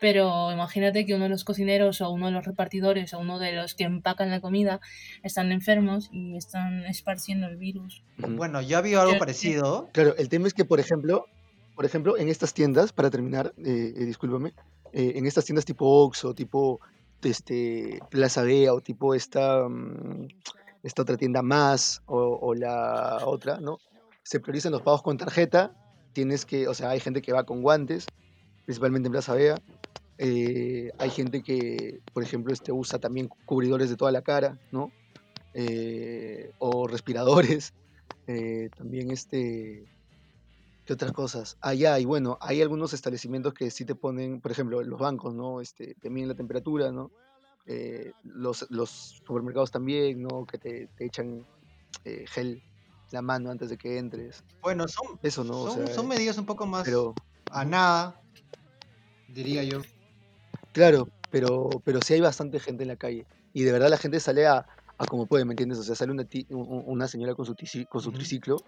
[0.00, 3.52] pero imagínate que uno de los cocineros o uno de los repartidores o uno de
[3.52, 4.80] los que empacan la comida
[5.22, 8.02] están enfermos y están esparciendo el virus.
[8.18, 9.88] Bueno, ya había algo parecido.
[9.92, 11.26] Claro, el tema es que, por ejemplo,
[11.74, 14.54] por ejemplo, en estas tiendas, para terminar, eh, eh discúlpame,
[14.92, 16.80] eh, en estas tiendas tipo Oxxo, tipo
[17.22, 20.28] este, Plaza Bea o tipo esta, mm,
[20.82, 23.78] esta otra tienda más o, o la otra, ¿no?
[24.26, 25.72] se priorizan los pagos con tarjeta,
[26.12, 28.06] tienes que, o sea, hay gente que va con guantes,
[28.64, 29.62] principalmente en Plaza Vea.
[30.18, 34.90] Eh, hay gente que, por ejemplo, este, usa también cubridores de toda la cara, ¿no?
[35.54, 37.74] Eh, o respiradores.
[38.28, 39.86] Eh, también este...
[40.84, 41.56] ¿Qué otras cosas?
[41.60, 45.60] Allá, y bueno, hay algunos establecimientos que sí te ponen, por ejemplo, los bancos, ¿no?
[45.60, 47.12] Este, te miden la temperatura, ¿no?
[48.24, 50.44] los, los supermercados también, ¿no?
[50.44, 51.46] Que te, te echan
[52.02, 52.60] gel
[53.12, 54.42] la mano antes de que entres.
[54.62, 55.70] Bueno, son, Eso, ¿no?
[55.86, 56.84] son, medidas un poco más
[57.52, 58.20] a nada,
[59.28, 59.82] diría yo.
[60.76, 63.24] Claro, pero, pero sí hay bastante gente en la calle.
[63.54, 64.66] Y de verdad la gente sale a,
[64.98, 65.78] a como puede, ¿me entiendes?
[65.78, 67.56] O sea, sale una, una señora con su,
[67.88, 68.58] con su triciclo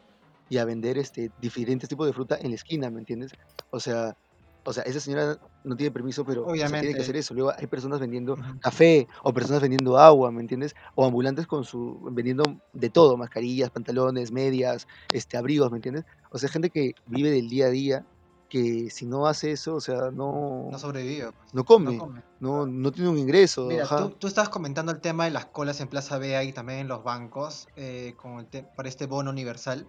[0.49, 3.33] y a vender este, diferentes tipos de fruta en la esquina, ¿me entiendes?
[3.69, 4.17] O sea,
[4.65, 7.35] o sea, esa señora no tiene permiso, pero tiene que hacer eso.
[7.35, 10.75] Luego hay personas vendiendo café o personas vendiendo agua, ¿me entiendes?
[10.95, 16.07] O ambulantes con su vendiendo de todo, mascarillas, pantalones, medias, este abrigos, ¿me entiendes?
[16.31, 18.07] O sea, gente que vive del día a día
[18.49, 21.99] que si no hace eso, o sea, no no sobrevive, pues, no come,
[22.41, 23.67] no, no, tiene un ingreso.
[23.67, 26.81] Mira, tú, tú, estabas comentando el tema de las colas en Plaza Vea y también
[26.81, 29.87] en los bancos eh, con el para este bono universal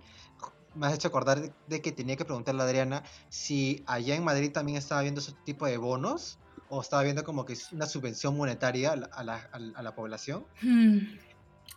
[0.76, 4.51] me has hecho acordar de, que tenía que preguntarle a Adriana si allá en Madrid
[4.51, 6.38] también estaba viendo ese tipo de bonos
[6.70, 10.45] o estaba viendo como que es una subvención monetaria a la, a la, población.
[10.62, 10.99] Hmm.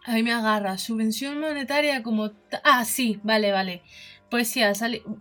[0.04, 2.30] A mí me agarra, subvención monetaria como...
[2.64, 3.82] Ah, sí, vale, vale.
[4.30, 5.16] Pues sí, ha salido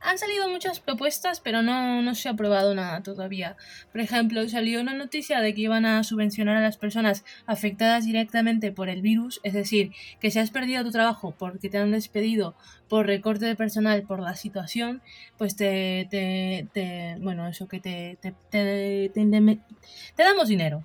[0.00, 3.56] han salido muchas propuestas, pero no, no se ha aprobado nada todavía.
[3.92, 8.72] Por ejemplo, salió una noticia de que iban a subvencionar a las personas afectadas directamente
[8.72, 12.54] por el virus, es decir, que si has perdido tu trabajo porque te han despedido
[12.90, 15.00] por recorte de personal por la situación,
[15.38, 20.84] pues te, te, bueno, eso que te, te, te, te, damos dinero.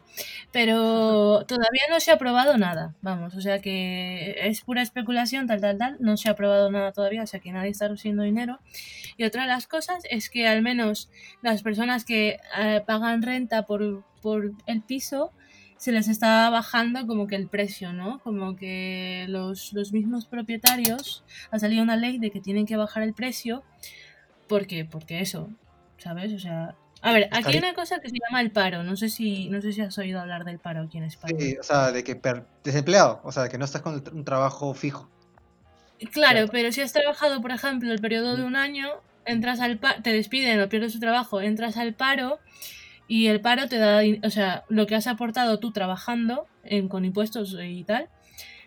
[0.51, 5.62] Pero todavía no se ha aprobado nada, vamos, o sea que es pura especulación, tal,
[5.62, 8.60] tal, tal, no se ha aprobado nada todavía, o sea que nadie está recibiendo dinero.
[9.18, 11.10] Y otra de las cosas es que al menos
[11.41, 15.32] las personas que eh, pagan renta por, por el piso,
[15.78, 18.19] se les está bajando como que el precio, ¿no?
[18.19, 23.03] Como que los, los mismos propietarios ha salido una ley de que tienen que bajar
[23.03, 23.63] el precio
[24.47, 25.49] porque porque eso,
[25.97, 26.34] ¿sabes?
[26.34, 29.09] O sea, a ver, aquí hay una cosa que se llama el paro, no sé
[29.09, 31.36] si no sé si has oído hablar del paro aquí en España.
[31.39, 32.19] Sí, o sea, de que
[32.63, 35.09] desempleado, o sea, de que no estás con un trabajo fijo.
[36.11, 38.89] Claro, pero si has trabajado, por ejemplo, el periodo de un año,
[39.26, 42.39] entras al paro, te despiden o pierdes tu trabajo, entras al paro
[43.08, 47.06] y el paro te da, o sea, lo que has aportado tú trabajando en, con
[47.06, 48.10] impuestos y tal,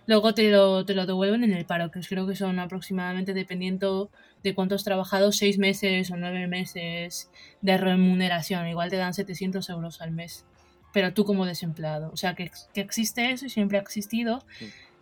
[0.07, 4.11] luego te lo, te lo devuelven en el paro, que creo que son aproximadamente, dependiendo
[4.43, 7.31] de cuánto has trabajado, seis meses o nueve meses
[7.61, 8.69] de remuneración.
[8.69, 10.47] Igual te dan 700 euros al mes,
[10.93, 12.11] pero tú como desempleado.
[12.13, 14.45] O sea, que, que existe eso y siempre ha existido,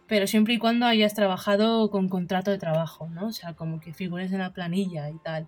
[0.07, 3.27] pero siempre y cuando hayas trabajado con contrato de trabajo, ¿no?
[3.27, 5.47] O sea, como que figures en la planilla y tal.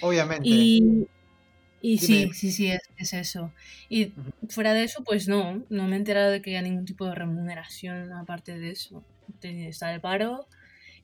[0.00, 0.48] Obviamente.
[0.48, 1.06] Y,
[1.80, 3.52] y sí, sí, sí, es, eso.
[3.88, 4.12] Y
[4.48, 7.14] fuera de eso, pues no, no me he enterado de que haya ningún tipo de
[7.14, 9.02] remuneración aparte de eso.
[9.42, 10.46] Está el paro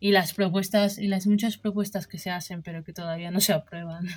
[0.01, 3.53] y las propuestas, y las muchas propuestas que se hacen, pero que todavía no se
[3.53, 4.09] aprueban.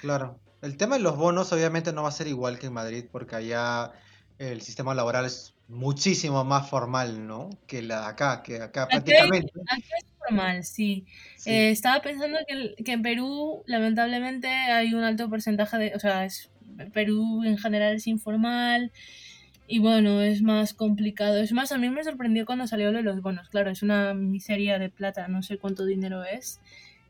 [0.00, 0.38] Claro.
[0.62, 3.36] El tema de los bonos obviamente no va a ser igual que en Madrid, porque
[3.36, 3.92] allá
[4.38, 7.50] el sistema laboral es muchísimo más formal, ¿no?
[7.66, 9.52] Que la de acá, que acá prácticamente.
[9.70, 9.88] Aquí
[10.36, 11.06] formal, sí.
[11.46, 15.92] Eh, estaba pensando que, que, en Perú, lamentablemente, hay un alto porcentaje de.
[15.94, 16.50] O sea, es,
[16.92, 18.92] Perú en general es informal.
[19.66, 21.38] Y bueno, es más complicado.
[21.38, 23.48] Es más, a mí me sorprendió cuando salió lo de los bonos.
[23.48, 26.60] Claro, es una miseria de plata, no sé cuánto dinero es.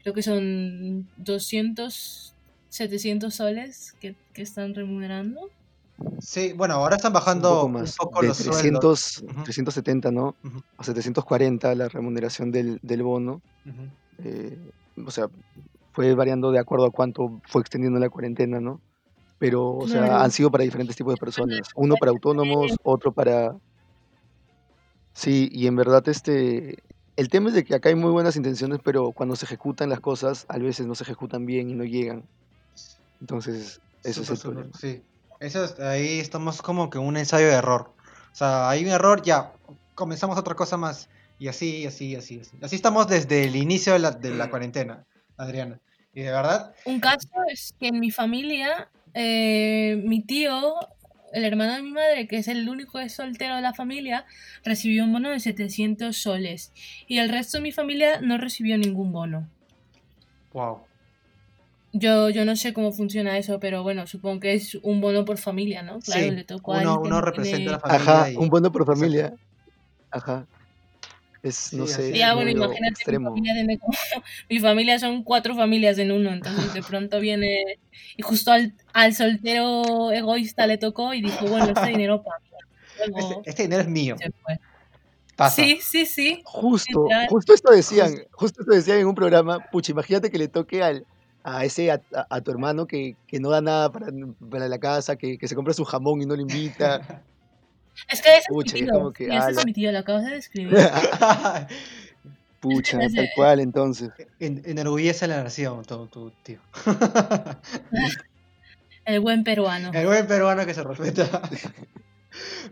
[0.03, 2.35] Creo que son 200,
[2.69, 5.51] 700 soles que, que están remunerando.
[6.21, 10.35] Sí, bueno, ahora están bajando un poco, los 300, 370, ¿no?
[10.77, 13.41] A 740 la remuneración del, del bono.
[14.19, 14.59] Eh,
[15.05, 15.29] o sea,
[15.93, 18.81] fue variando de acuerdo a cuánto fue extendiendo la cuarentena, ¿no?
[19.39, 21.61] Pero, o sea, han sido para diferentes tipos de personas.
[21.75, 23.55] Uno para autónomos, otro para...
[25.13, 26.83] Sí, y en verdad este...
[27.17, 30.01] El tema es de que acá hay muy buenas intenciones, pero cuando se ejecutan las
[30.01, 32.25] cosas, a veces no se ejecutan bien y no llegan.
[33.21, 34.71] Entonces, eso es el problema.
[34.77, 35.01] Sí.
[35.41, 37.93] Eso ahí estamos como que un ensayo de error.
[38.33, 39.53] O sea, hay un error, ya,
[39.95, 41.09] comenzamos otra cosa más.
[41.39, 42.57] Y así, así, así, así.
[42.63, 45.05] Así estamos desde el inicio de la, de la cuarentena,
[45.37, 45.81] Adriana.
[46.15, 46.75] Y de verdad.
[46.85, 50.75] Un caso es que en mi familia, eh, mi tío,
[51.33, 54.25] el hermano de mi madre, que es el único soltero de la familia,
[54.65, 56.73] recibió un bono de 700 soles.
[57.09, 59.49] Y el resto de mi familia no recibió ningún bono.
[60.53, 60.81] Wow.
[61.97, 65.39] Yo, yo no sé cómo funciona eso, pero bueno, supongo que es un bono por
[65.39, 66.01] familia, ¿no?
[66.01, 68.21] Claro, le tocó uno, uno representa a la familia.
[68.21, 69.33] Ajá, un bono por familia.
[70.11, 70.47] Ajá.
[71.41, 72.19] Es, no Sí, sé.
[72.19, 73.93] Ya, es bueno, imagínate, mi familia, tiene como-
[74.51, 77.79] mi familia son cuatro familias en uno, entonces de pronto viene
[78.17, 82.47] y justo al, al soltero egoísta le tocó y dijo, bueno, este dinero para mí.
[83.13, 84.17] Luego Este, este dinero es mío.
[84.19, 84.59] se fue.
[85.37, 85.63] Pasa.
[85.63, 86.43] Sí, sí, sí.
[86.45, 90.83] Justo, justo esto decían, justo esto decían en un programa, pucha, imagínate que le toque
[90.83, 91.05] al,
[91.45, 94.09] a ese, a, a- a tu hermano que, que no da nada para,
[94.51, 97.01] para la casa, que, que se compra su jamón y no le invita.
[98.11, 98.93] Es que ese es mi Pucha, es tío.
[98.93, 100.77] como que, ese es mi tío, lo acabas de describir.
[102.61, 104.11] Pucha, tal cual, entonces.
[104.41, 106.59] En- Enorgullece la nación, tu, tu tío.
[109.05, 109.91] El buen peruano.
[109.93, 111.43] El buen peruano que se respeta.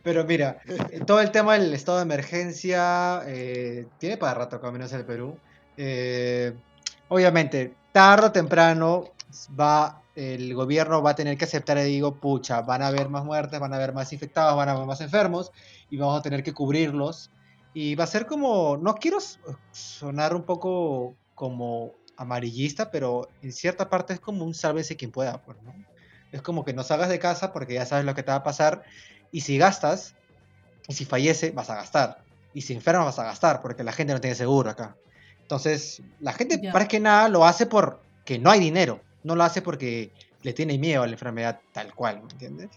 [0.03, 0.59] Pero mira,
[0.91, 4.99] eh, todo el tema del estado de emergencia eh, tiene para rato, al menos en
[5.01, 5.39] el Perú.
[5.77, 6.53] Eh,
[7.13, 9.05] obviamente, tarde o temprano
[9.59, 13.25] va, el gobierno va a tener que aceptar y digo, pucha, van a haber más
[13.25, 15.53] muertes, van a haber más infectados, van a haber más enfermos
[15.91, 17.31] y vamos a tener que cubrirlos.
[17.75, 19.19] Y va a ser como, no quiero
[19.73, 25.43] sonar un poco como amarillista, pero en cierta parte es como un sálvese quien pueda,
[25.43, 25.59] pues.
[26.33, 28.43] Es como que no salgas de casa porque ya sabes lo que te va a
[28.43, 28.85] pasar.
[29.31, 30.15] Y si gastas,
[30.89, 32.25] y si fallece, vas a gastar.
[32.55, 34.97] Y si enfermas, vas a gastar porque la gente no tiene seguro acá.
[35.43, 36.73] Entonces, la gente, Ya.
[36.73, 39.01] para que nada, lo hace porque no hay dinero.
[39.23, 40.13] No lo hace porque
[40.43, 42.71] le tiene miedo a la enfermedad tal cual, ¿me entiendes?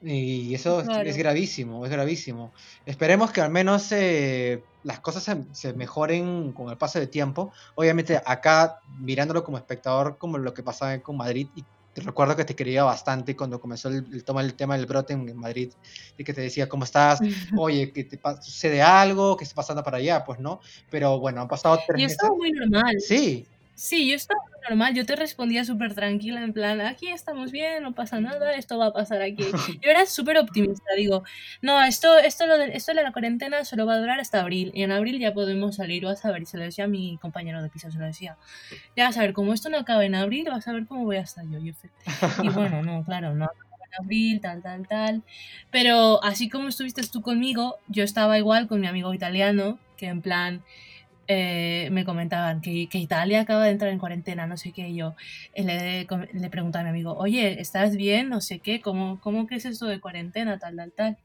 [0.00, 1.08] Y eso es- Claro.
[1.08, 2.52] es gravísimo, es gravísimo.
[2.86, 7.52] Esperemos que al menos eh, las cosas se, se mejoren con el paso del tiempo.
[7.74, 11.64] Obviamente acá, mirándolo como espectador, como lo que pasaba con Madrid, y
[11.98, 15.12] te recuerdo que te quería bastante cuando comenzó el, el, toma- el tema del brote
[15.14, 15.72] en, en Madrid,
[16.16, 17.18] y que te decía, ¿cómo estás?
[17.56, 20.24] Oye, que te sucede algo, ¿qué está pasando para allá?
[20.24, 22.12] Pues no, pero bueno, han pasado tres Y meses.
[22.16, 22.96] estaba muy normal.
[23.00, 23.48] Sí,
[23.78, 24.92] Sí, yo estaba normal.
[24.92, 28.86] Yo te respondía súper tranquila, en plan, aquí estamos bien, no pasa nada, esto va
[28.86, 29.44] a pasar aquí.
[29.80, 30.82] Yo era súper optimista.
[30.96, 31.22] Digo,
[31.62, 34.72] no, esto, esto, lo de, esto de la cuarentena solo va a durar hasta abril.
[34.74, 36.42] Y en abril ya podemos salir, vas a ver.
[36.42, 38.36] Y se lo decía a mi compañero de piso, se lo decía.
[38.96, 41.18] Ya vas a ver, como esto no acaba en abril, vas a ver cómo voy
[41.18, 41.58] a estar yo.
[41.60, 45.22] Y, bueno, no, claro, no acaba en abril, tal, tal, tal.
[45.70, 50.20] Pero así como estuviste tú conmigo, yo estaba igual con mi amigo italiano, que en
[50.20, 50.64] plan
[51.28, 54.96] eh, me comentaban que, que Italia acaba de entrar en cuarentena, no sé qué, y
[54.96, 55.14] yo
[55.54, 58.28] eh, le, le preguntaba a mi amigo, oye, ¿estás bien?
[58.30, 61.18] No sé qué, ¿cómo, cómo que es esto de cuarentena, tal, tal, tal?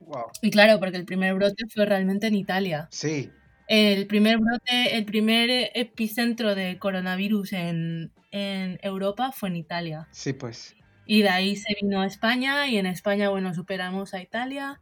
[0.00, 2.90] wow, Y claro, porque el primer brote fue realmente en Italia.
[2.90, 3.32] sí,
[3.68, 10.10] El primer brote, el primer epicentro de coronavirus en, en Europa fue en Italia.
[10.10, 10.74] sí, pues.
[11.04, 14.80] Y de ahí se vino a España y en España, bueno, superamos a Italia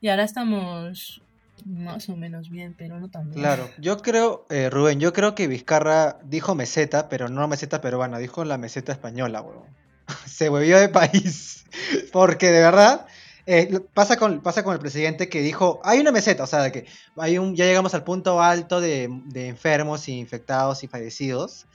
[0.00, 1.22] y ahora estamos
[1.66, 3.42] más o menos bien, pero no tan bien.
[3.42, 8.18] Claro, yo creo, eh, Rubén, yo creo que Vizcarra dijo meseta, pero no meseta peruana,
[8.18, 9.68] dijo la meseta española, huevón.
[10.26, 11.64] Se volvió de país.
[12.12, 13.06] Porque de verdad,
[13.46, 16.72] eh, pasa, con, pasa con el presidente que dijo, hay una meseta, o sea, de
[16.72, 16.86] que
[17.16, 21.66] hay un, ya llegamos al punto alto de, de enfermos, y infectados y fallecidos,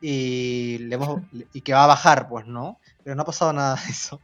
[0.00, 1.20] y, le hemos-
[1.52, 2.78] y que va a bajar, pues, ¿no?
[3.02, 4.20] Pero no ha pasado nada de eso.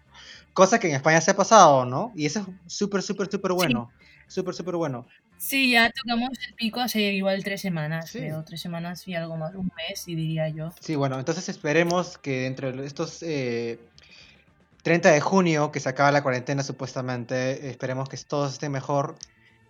[0.53, 2.13] Cosa que en España se ha pasado, ¿no?
[2.15, 3.93] Y eso es súper, súper, súper bueno.
[4.29, 5.07] Súper, súper bueno.
[5.39, 8.19] Sí, ya tocamos el pico hace igual tres semanas, Sí.
[8.21, 10.73] creo, tres semanas y algo más, un mes, y diría yo.
[10.81, 13.79] Sí, bueno, entonces esperemos que entre estos eh,
[14.83, 19.17] 30 de junio, que se acaba la cuarentena supuestamente, esperemos que todos estén mejor.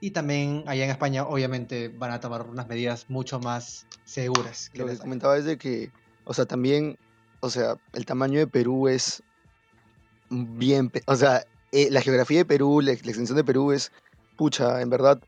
[0.00, 4.68] Y también allá en España, obviamente, van a tomar unas medidas mucho más seguras.
[4.70, 5.90] que Lo que de- comentaba es de que,
[6.24, 6.98] o sea, también,
[7.40, 9.22] o sea, el tamaño de Perú es
[10.28, 13.90] bien, o sea, eh, la geografía de Perú, la, la extensión de Perú es,
[14.36, 15.20] pucha, en verdad,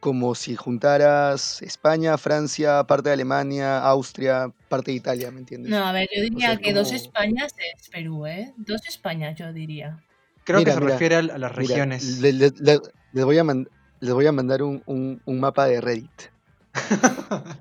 [0.00, 5.70] como si juntaras España, Francia, parte de Alemania, Austria, parte de Italia, ¿me entiendes?
[5.70, 8.52] No, a ver, yo diría sea, que dos como- Españas es Perú, ¿eh?
[8.56, 10.02] Dos Españas, yo diría.
[10.44, 12.18] Creo Mira, que se mira, refiere a, las Mira, regiones.
[12.20, 12.80] le- le- le-
[13.12, 13.68] les, voy a man-
[14.00, 16.10] les voy a mandar un, un- un mapa de Reddit.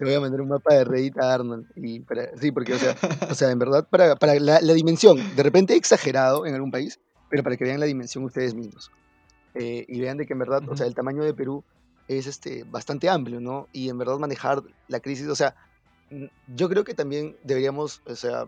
[0.00, 1.66] Le voy a mandar un mapa de Reddit a Arnold.
[1.76, 2.96] Y para, sí, porque, o sea,
[3.30, 6.98] o sea, en verdad, para, para la, la dimensión, de repente exagerado en algún país,
[7.30, 8.90] pero para que vean la dimensión ustedes mismos.
[9.54, 11.64] Eh, y vean de que en verdad, o sea, el tamaño de Perú
[12.08, 13.68] es este, bastante amplio, ¿no?
[13.72, 15.54] Y en verdad manejar la crisis, o sea,
[16.54, 18.46] yo creo que también deberíamos, o sea,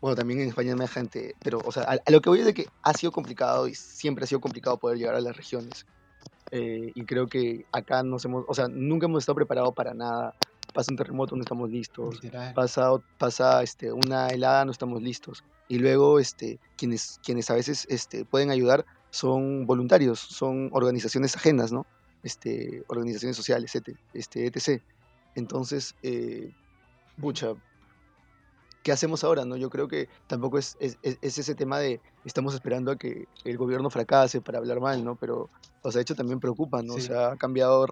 [0.00, 2.46] bueno, también en España hay gente, pero, o sea, a, a lo que voy es
[2.46, 5.86] de que ha sido complicado y siempre ha sido complicado poder llegar a las regiones.
[6.50, 10.34] Eh, y creo que acá nos hemos, o sea, nunca hemos estado preparados para nada.
[10.74, 12.22] Pasa un terremoto, no estamos listos.
[12.22, 12.52] Literal.
[12.52, 15.44] Pasa, pasa este, una helada, no estamos listos.
[15.68, 21.72] Y luego, este, quienes, quienes a veces este, pueden ayudar son voluntarios, son organizaciones ajenas,
[21.72, 21.88] ¿no?
[22.22, 23.98] Este, organizaciones sociales, etc.
[24.12, 24.84] Este, etc.
[25.36, 26.52] Entonces, eh,
[27.16, 27.54] pucha,
[28.82, 29.44] ¿qué hacemos ahora?
[29.44, 29.56] no?
[29.56, 33.26] Yo creo que tampoco es, es, es- es ese tema de estamos esperando a que
[33.44, 35.16] el gobierno fracase para hablar mal, ¿no?
[35.16, 35.50] Pero,
[35.82, 36.94] o sea, de hecho también preocupa, ¿no?
[36.96, 37.00] O Sí.
[37.00, 37.86] sea, ha cambiado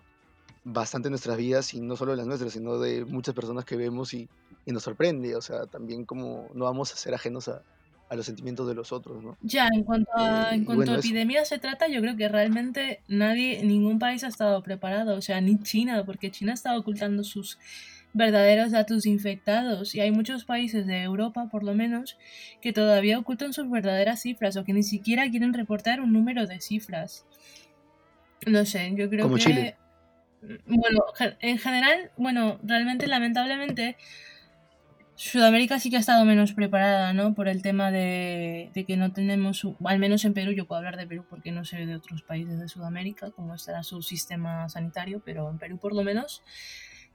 [0.64, 4.30] bastante nuestras vidas y no solo las nuestras, sino de muchas personas que vemos y,
[4.66, 5.36] y nos sorprende.
[5.36, 7.62] O sea, también como no vamos a ser ajenos a,
[8.11, 9.38] a los sentimientos de los otros, ¿no?
[9.40, 12.28] Ya, en cuanto a, Eh, en cuanto bueno, a epidemia se trata, yo creo que
[12.28, 17.22] realmente nadie, ningún país ha estado preparado, o sea, ni China, porque China está ocultando
[17.22, 17.58] sus
[18.12, 22.18] verdaderos datos infectados y hay muchos países de Europa, por lo menos,
[22.61, 26.61] que todavía ocultan sus verdaderas cifras o que ni siquiera quieren reportar un número de
[26.61, 27.24] cifras.
[28.44, 29.42] No sé, yo creo Como que...
[29.42, 29.76] Chile.
[30.66, 31.00] Bueno,
[31.40, 33.96] en general, bueno, realmente, lamentablemente,
[35.22, 37.34] Sudamérica sí que ha estado menos preparada, ¿no?
[37.34, 40.96] Por el tema de, de que no tenemos, al menos en Perú, yo puedo hablar
[40.96, 45.20] de Perú porque no sé de otros países de Sudamérica, cómo estará su sistema sanitario,
[45.22, 46.42] pero en Perú por lo menos,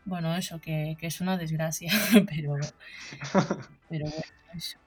[0.06, 1.92] bueno, eso, que, que es una desgracia,
[2.30, 2.58] pero,
[3.90, 4.78] pero bueno, eso.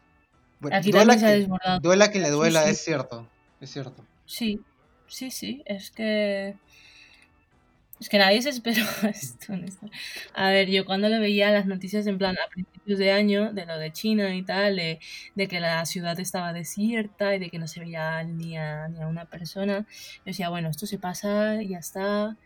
[0.60, 1.80] Bueno, Aquí duela, también se ha que, desbordado.
[1.80, 2.70] duela que le duela, sí.
[2.70, 3.28] es cierto.
[3.60, 4.04] Es cierto.
[4.26, 4.60] Sí,
[5.08, 6.54] sí, sí, es que...
[8.00, 9.52] Es que nadie se esperaba esto.
[9.52, 9.88] honesta-
[10.34, 13.66] A ver, yo cuando le veía las noticias en plan a principios de año, de
[13.66, 15.00] lo de China y tal, de,
[15.34, 19.02] de que la ciudad estaba desierta y de que no se veía ni a, ni
[19.02, 19.80] a una persona,
[20.18, 22.36] yo decía, bueno, esto se pasa y ya está.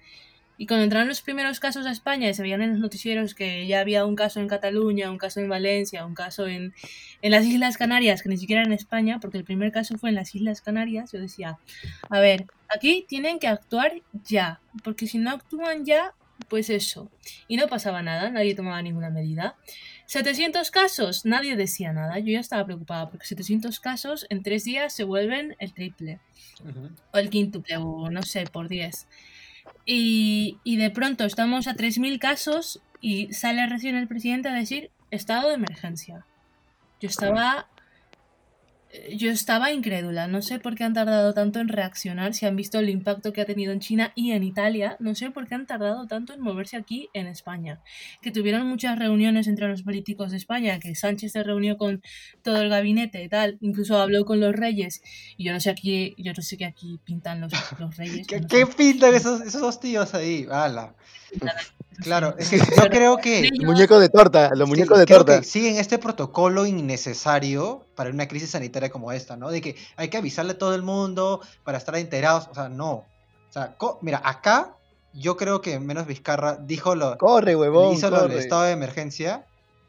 [0.59, 3.66] Y cuando entraron los primeros casos a España y se veían en los noticieros que
[3.66, 6.74] ya había un caso en Cataluña, un caso en Valencia, un caso en,
[7.22, 10.11] en las Islas Canarias, que ni siquiera era en España, porque el primer caso fue
[10.11, 11.59] en las Islas Canarias, yo decía,
[12.09, 13.92] a ver, aquí tienen que actuar
[14.24, 16.14] ya, porque si no actúan ya,
[16.48, 17.11] pues eso.
[17.48, 19.57] Y no pasaba nada, nadie tomaba ninguna medida.
[20.07, 22.18] 700 casos, nadie decía nada.
[22.18, 26.20] Yo ya estaba preocupada porque 700 casos en tres días se vuelven el triple
[27.12, 29.07] o el quíntuple o no sé, por 10.
[29.84, 34.90] Y, y de pronto estamos a 3.000 casos y sale recién el presidente a decir
[35.10, 36.24] estado de emergencia.
[37.00, 37.66] Yo estaba...
[39.16, 42.78] Yo estaba incrédula, no sé por qué han tardado tanto en reaccionar, si han visto
[42.78, 45.66] el impacto que ha tenido en China y en Italia, no sé por qué han
[45.66, 47.80] tardado tanto en moverse aquí en España.
[48.20, 52.03] Que tuvieron muchas reuniones entre los políticos de España, que Sánchez se reunió con
[52.43, 55.03] todo el gabinete y tal, incluso habló con los reyes,
[55.38, 58.26] y yo no sé aquí, yo no sé qué aquí pintan los, los reyes.
[58.28, 58.74] ¿Qué, no qué sé.
[58.76, 60.47] pintan esos, esos dos tíos ahí?
[60.51, 60.95] ¡Hala!
[62.01, 63.49] Claro, es que yo creo que...
[63.53, 65.38] Los muñecos de torta, los Sí, muñecos de creo torta.
[65.40, 69.51] que siguen este protocolo innecesario para una crisis sanitaria como esta, ¿no?
[69.51, 72.49] De que hay que avisarle a todo el mundo para estar enterados.
[72.51, 72.90] O sea, no.
[72.93, 74.74] O sea, mira, acá
[75.12, 78.40] yo creo que menos Vizcarra dijo lo, Corre, huevón, hizo lo del corre.
[78.40, 79.45] estado de emergencia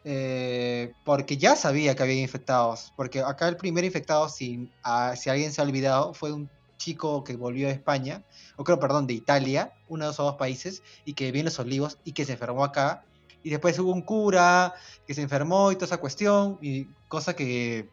[0.05, 2.91] eh, porque ya sabía que había infectados.
[2.97, 6.49] Porque acá el primer infectado, si, ah, si alguien se ha olvidado, fue un
[6.83, 8.23] chico que volvió de España,
[8.57, 11.59] o creo, perdón, de Italia, uno de esos dos países, y que vivió en Los
[11.59, 13.03] Olivos y que se enfermó acá.
[13.43, 14.73] Y después hubo un cura
[15.05, 17.89] que se enfermó y toda esa cuestión, y cosa que.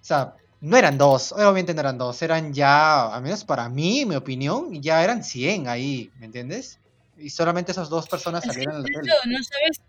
[0.00, 4.04] O sea, no eran dos, obviamente no eran dos, eran ya, al menos para mí,
[4.04, 6.80] mi opinión, ya eran 100 ahí, ¿me entiendes?
[7.16, 9.12] Y solamente esas dos personas salieron a la es tele.
[9.12, 9.80] eso, no sabes.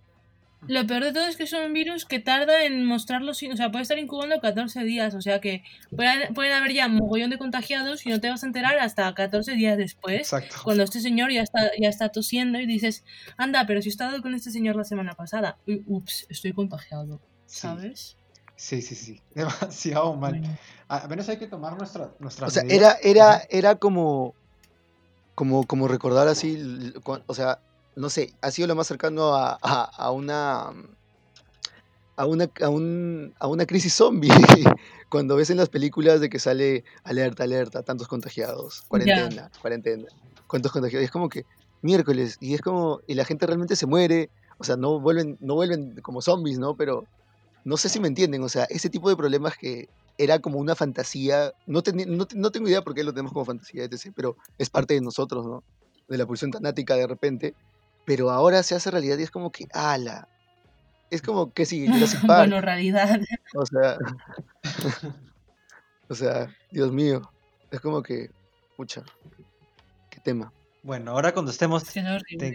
[0.67, 3.55] Lo peor de todo es que son un virus que tarda en mostrar los signos.
[3.55, 5.15] O sea, puede estar incubando 14 días.
[5.15, 5.63] O sea que
[5.95, 9.53] pueden, pueden haber ya mogollón de contagiados y no te vas a enterar hasta 14
[9.53, 10.19] días después.
[10.19, 10.57] Exacto.
[10.63, 13.03] Cuando este señor ya está, ya está tosiendo y dices,
[13.37, 15.57] anda, pero si he estado con este señor la semana pasada.
[15.65, 17.21] Uy, ups, estoy contagiado.
[17.45, 18.17] ¿Sabes?
[18.55, 19.21] sí, sí, sí.
[19.33, 20.39] Demasiado mal.
[20.39, 20.57] Bueno.
[20.89, 24.33] A menos hay que tomar nuestra, nuestra O sea, era, era, era como,
[25.35, 27.59] como, como recordar así, o sea,
[27.99, 30.69] no sé, ha sido lo más cercano a, a, a una,
[32.15, 34.29] a una, a un, a una crisis zombie.
[35.09, 40.05] Cuando ves en las películas de que sale alerta, alerta, tantos contagiados, cuarentena, cuarentena,
[40.47, 41.01] cuántos contagiados.
[41.03, 41.43] Y es como que
[41.81, 44.29] miércoles, y es como, y la gente realmente se muere,
[44.59, 46.75] o sea, no vuelven, no vuelven como zombies, ¿no?
[46.75, 47.05] Pero
[47.63, 50.75] no sé si me entienden, o sea, ese tipo de problemas que era como una
[50.75, 54.35] fantasía, no, teni- no, no tengo idea por qué lo tenemos como fantasía, etc., pero
[54.57, 55.63] es parte de nosotros, ¿no?
[56.07, 57.53] De la pulsión tanática de repente,
[58.05, 60.27] pero ahora se hace realidad y es como que, ala,
[61.09, 63.19] es como que sí, Jurassic Park, bueno, realidad.
[63.55, 63.97] o sea,
[66.09, 67.31] o sea, Dios mío,
[67.71, 68.31] es como que,
[68.75, 69.03] pucha,
[70.09, 70.51] qué tema.
[70.81, 71.83] Bueno, ahora cuando estemos,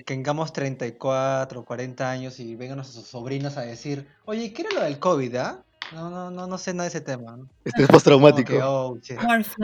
[0.07, 4.99] tengamos 34, 40 años y vengan nuestros sobrinos a decir, oye, ¿qué era lo del
[4.99, 5.64] COVID, ah?
[5.93, 7.37] No, no, no, no sé nada de ese tema.
[7.37, 7.49] ¿no?
[7.65, 8.53] Este es Como postraumático.
[8.53, 8.99] que, oh.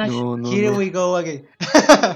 [0.06, 0.76] No, no, Here no.
[0.78, 1.46] we go again.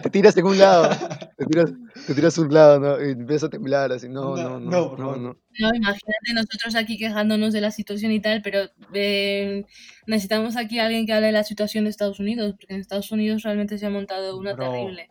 [0.03, 0.89] Te tiras en un lado,
[1.37, 1.73] te tiras,
[2.07, 3.05] te tiras un lado, ¿no?
[3.05, 5.19] Y empiezas a temblar así, no, No, no, no, no, por no, favor.
[5.21, 5.37] no.
[5.59, 9.65] No, imagínate nosotros aquí quejándonos de la situación y tal, pero eh,
[10.07, 13.11] necesitamos aquí a alguien que hable de la situación de Estados Unidos, porque en Estados
[13.13, 14.71] Unidos realmente se ha montado una Bro.
[14.71, 15.09] terrible.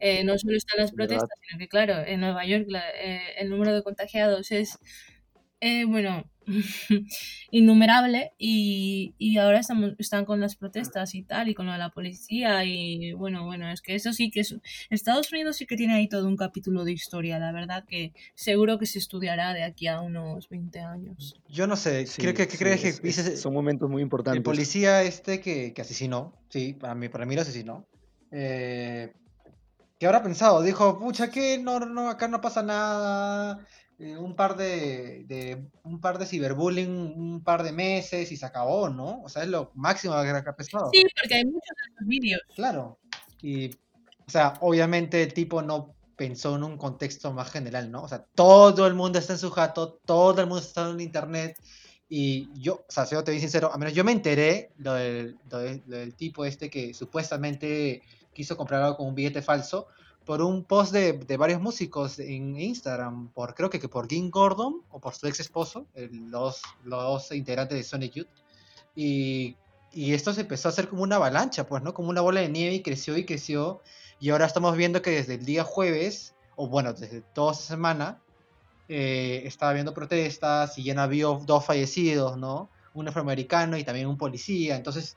[0.00, 3.48] Eh, no solo están las protestas, sino que claro, en Nueva York la- eh, el
[3.50, 4.78] número de contagiados es
[5.64, 6.24] eh, bueno,
[7.50, 11.78] innumerable y, y ahora estamos, están con las protestas y tal y con lo de
[11.78, 14.54] la policía y bueno, bueno, es que eso sí que es...
[14.90, 18.78] Estados Unidos sí que tiene ahí todo un capítulo de historia, la verdad que seguro
[18.78, 21.40] que se estudiará de aquí a unos 20 años.
[21.48, 24.36] Yo no sé, creo que, crees que son momentos muy importantes.
[24.36, 27.88] El policía este que, que asesinó, sí, para mí, para mí lo asesinó.
[28.30, 29.14] Eh,
[29.98, 30.60] ¿Qué habrá pensado?
[30.60, 33.66] Dijo, pucha, que no, no, acá no pasa nada
[34.04, 38.90] eh, un par de, un par de ciberbullying, un par de meses y se acabó,
[38.90, 39.22] ¿no?
[39.22, 40.90] O sea, es lo máximo que ha pesado.
[40.92, 42.42] Sí, porque hay muchos de vídeos.
[42.54, 42.98] Claro.
[43.40, 48.02] Y, o sea, obviamente el tipo no pensó en un contexto más general, ¿no?
[48.02, 51.56] O sea, todo el mundo está en su jato, todo el mundo está en internet.
[52.06, 54.92] Y yo, o sea, si yo te voy sincero, a menos yo me enteré lo
[54.92, 55.38] del,
[55.86, 58.02] del tipo este que supuestamente
[58.34, 59.88] quiso comprar algo con un billete falso,
[60.24, 64.30] por un post de, de, varios músicos en Instagram, por creo que, que por Ging
[64.30, 68.28] Gordon o por su ex esposo, los, los integrantes de Sonic Youth.
[68.96, 69.56] Y,
[69.92, 71.92] y, esto se empezó a hacer como una avalancha, pues, ¿no?
[71.92, 73.82] Como una bola de nieve y creció y creció.
[74.18, 78.20] Y ahora estamos viendo que desde el día jueves, o bueno, desde toda esta semana,
[78.88, 82.70] eh, estaba habiendo protestas y ya había dos fallecidos, ¿no?
[82.94, 84.76] Un afroamericano y también un policía.
[84.76, 85.16] Entonces,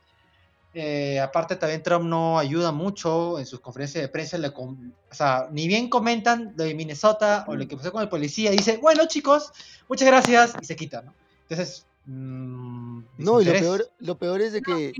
[0.80, 4.38] eh, aparte, también Trump no ayuda mucho en sus conferencias de prensa.
[4.38, 4.76] o
[5.10, 8.52] sea, ni bien comentan lo de Minnesota o lo que pasó con el policía.
[8.52, 9.52] Dice, bueno, chicos,
[9.88, 10.54] muchas gracias.
[10.60, 11.14] Y se quita, ¿no?
[11.48, 11.84] Entonces.
[12.06, 14.92] Mm, no, y lo peor, lo peor es de que.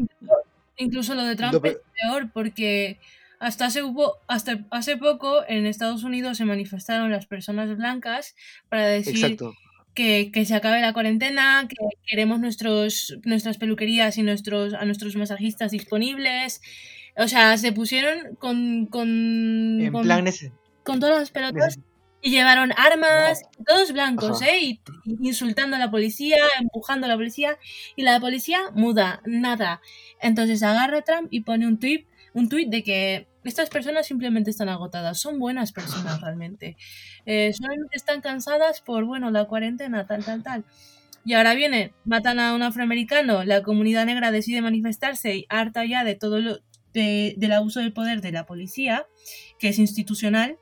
[0.77, 2.99] incluso, lo de Trump es peor porque.
[3.41, 3.83] Hasta hace,
[4.27, 8.35] hasta hace poco en Estados Unidos se manifestaron las personas blancas
[8.69, 9.55] para decir Exacto
[9.95, 11.77] que, se acabe la cuarentena, que
[12.07, 16.61] queremos nuestros, nuestras peluquerías y nuestros, a nuestros masajistas disponibles.
[17.17, 18.87] O sea, se pusieron con.
[18.87, 19.93] con en
[20.83, 21.79] con, todas las pelotas
[22.21, 24.59] y llevaron armas, todos blancos, ¿eh?
[24.61, 24.81] Y,
[25.21, 27.59] insultando a la policía, empujando a la policía.
[27.97, 29.81] Y la policía muda, nada.
[30.21, 34.51] Entonces agarra a Trump y pone un tweet, un tweet de que estas personas simplemente
[34.51, 36.77] están agotadas, son buenas personas realmente.
[37.27, 40.65] Eh, solamente están cansadas por, bueno, la cuarentena, tal, tal, tal.
[41.25, 46.05] Y ahora viene, matan a un afroamericano, la comunidad negra decide manifestarse y harta ya
[46.05, 46.61] de todo lo
[46.93, 49.07] del abuso del poder de la policía,
[49.59, 50.59] que es institucional,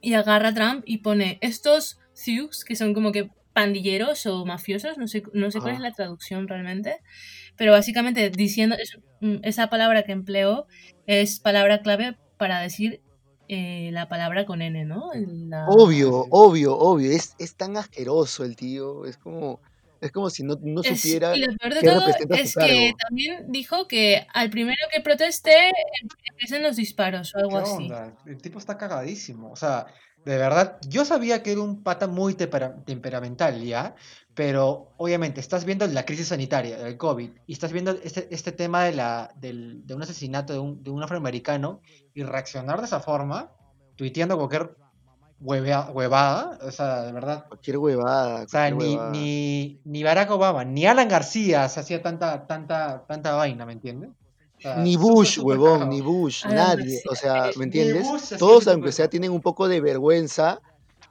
[0.00, 4.96] y agarra a Trump y pone estos thugs, que son como que pandilleros o mafiosos,
[4.96, 7.00] no sé, no sé cuál es la traducción realmente,
[7.60, 8.74] pero básicamente diciendo
[9.20, 10.66] mm, esa palabra que empleó
[11.06, 13.02] es palabra clave para decir
[13.48, 15.10] eh, la palabra con N, ¿no?
[15.68, 17.10] Obvio, obvio, obvio.
[17.10, 19.04] Es, es tan asqueroso el tío.
[19.04, 19.60] Es como,
[20.00, 21.36] es como si no, no supiera.
[21.36, 25.52] y lo peor de todo es que también dijo que al primero que proteste
[26.30, 27.90] empiecen los disparos o algo así.
[28.24, 29.50] El tipo está cagadísimo.
[29.52, 29.86] O sea,
[30.24, 33.94] de verdad, yo sabía que era un pata muy temperamental, ¿ya?
[34.40, 38.84] Pero obviamente estás viendo la crisis sanitaria del COVID y estás viendo este, este tema
[38.84, 41.82] de, la, del, de un asesinato de un, de un afroamericano
[42.14, 43.52] y reaccionar de esa forma,
[43.96, 44.78] tuiteando cualquier
[45.40, 47.44] huevada, o sea, de verdad.
[47.48, 48.44] Cualquier huevada.
[48.44, 53.34] O sea, ni, Ni, ni Barack Obama, ni Alan García se hacía tanta, tanta, tanta
[53.34, 54.08] vaina, ¿me entiendes?
[54.78, 57.02] ni Bush, huevón, ni Bush, nadie.
[57.10, 58.06] O sea, ¿me entiendes?
[58.38, 60.62] Todos, aunque sea, tienen un poco de vergüenza.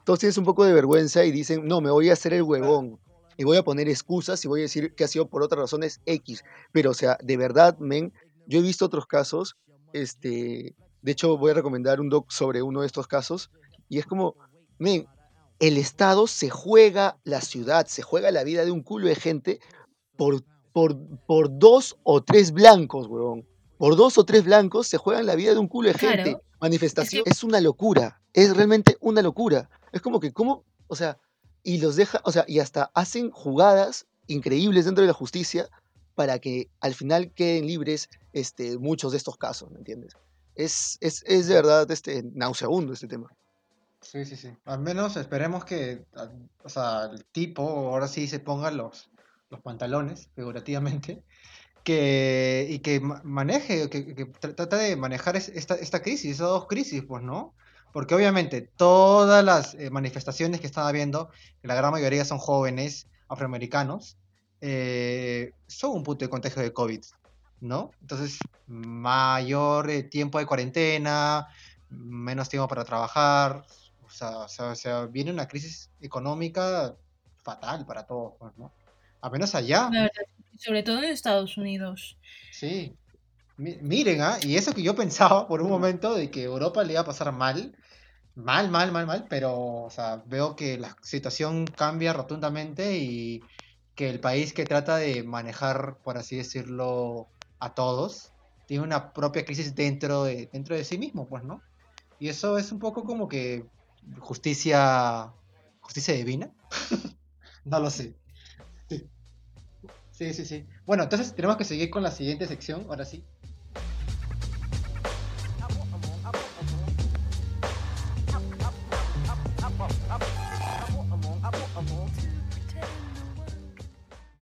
[0.02, 2.98] Todos tienen un poco de vergüenza y dicen, no, me voy a hacer el huevón.
[3.40, 6.02] Y voy a poner excusas y voy a decir que ha sido por otras razones
[6.04, 6.44] X.
[6.72, 8.12] Pero, o sea, de verdad, men,
[8.46, 9.56] yo he visto otros casos.
[9.94, 13.50] Este, de hecho, voy a recomendar un doc sobre uno de estos casos.
[13.88, 14.36] Y es como,
[14.78, 15.06] men,
[15.58, 19.58] el Estado se juega la ciudad, se juega la vida de un culo de gente
[20.18, 23.46] por por, por dos o tres blancos, huevón.
[23.78, 26.36] Por dos o tres blancos se juegan la vida de un culo de gente.
[26.60, 28.20] Manifestación es, una locura.
[28.34, 29.70] Es realmente una locura.
[29.92, 30.64] Es como que, ¿cómo?
[30.86, 31.18] O sea,
[31.62, 35.68] y los deja, o sea, y hasta hacen jugadas increíbles dentro de la justicia
[36.14, 40.16] para que al final queden libres este, muchos de estos casos, ¿me entiendes?
[40.54, 43.32] Es, es, es de verdad este, nauseabundo este tema.
[44.00, 44.50] Sí, sí, sí.
[44.64, 46.04] Al menos esperemos que
[46.62, 49.10] o sea, el tipo ahora sí se ponga los,
[49.50, 51.22] los pantalones, figurativamente,
[51.84, 57.02] que, y que maneje, que, que trata de manejar esta, esta crisis, esas dos crisis,
[57.06, 57.54] pues, ¿no?
[57.92, 61.30] Porque obviamente todas las eh, manifestaciones que estaba viendo,
[61.60, 64.16] que la gran mayoría son jóvenes afroamericanos,
[64.60, 67.00] eh, son un punto de contagio de COVID,
[67.60, 67.90] ¿no?
[68.00, 71.48] Entonces, mayor eh, tiempo de cuarentena,
[71.88, 73.64] menos tiempo para trabajar,
[74.04, 76.94] o sea, o sea, viene una crisis económica
[77.42, 78.72] fatal para todos, pues, ¿no?
[79.20, 79.90] Apenas allá.
[80.58, 82.18] sobre todo en Estados Unidos.
[82.52, 82.94] Sí.
[83.56, 84.38] miren, ¿ah?
[84.42, 87.32] y eso que yo pensaba por un momento de que Europa le iba a pasar
[87.32, 87.74] mal,
[88.42, 93.40] mal, mal, mal, mal, pero o sea, veo que la situación cambia rotundamente y
[93.94, 97.28] que el país que trata de manejar, por así decirlo,
[97.58, 98.32] a todos,
[98.66, 101.60] tiene una propia crisis dentro de, dentro de sí mismo, pues, ¿no?
[102.18, 103.66] Y eso es un poco como que
[104.20, 105.32] justicia,
[105.80, 106.50] justicia divina.
[107.64, 108.14] no lo sé.
[108.88, 109.08] Sí.
[110.12, 110.66] sí, sí, sí.
[110.86, 113.24] Bueno, entonces tenemos que seguir con la siguiente sección, ahora sí.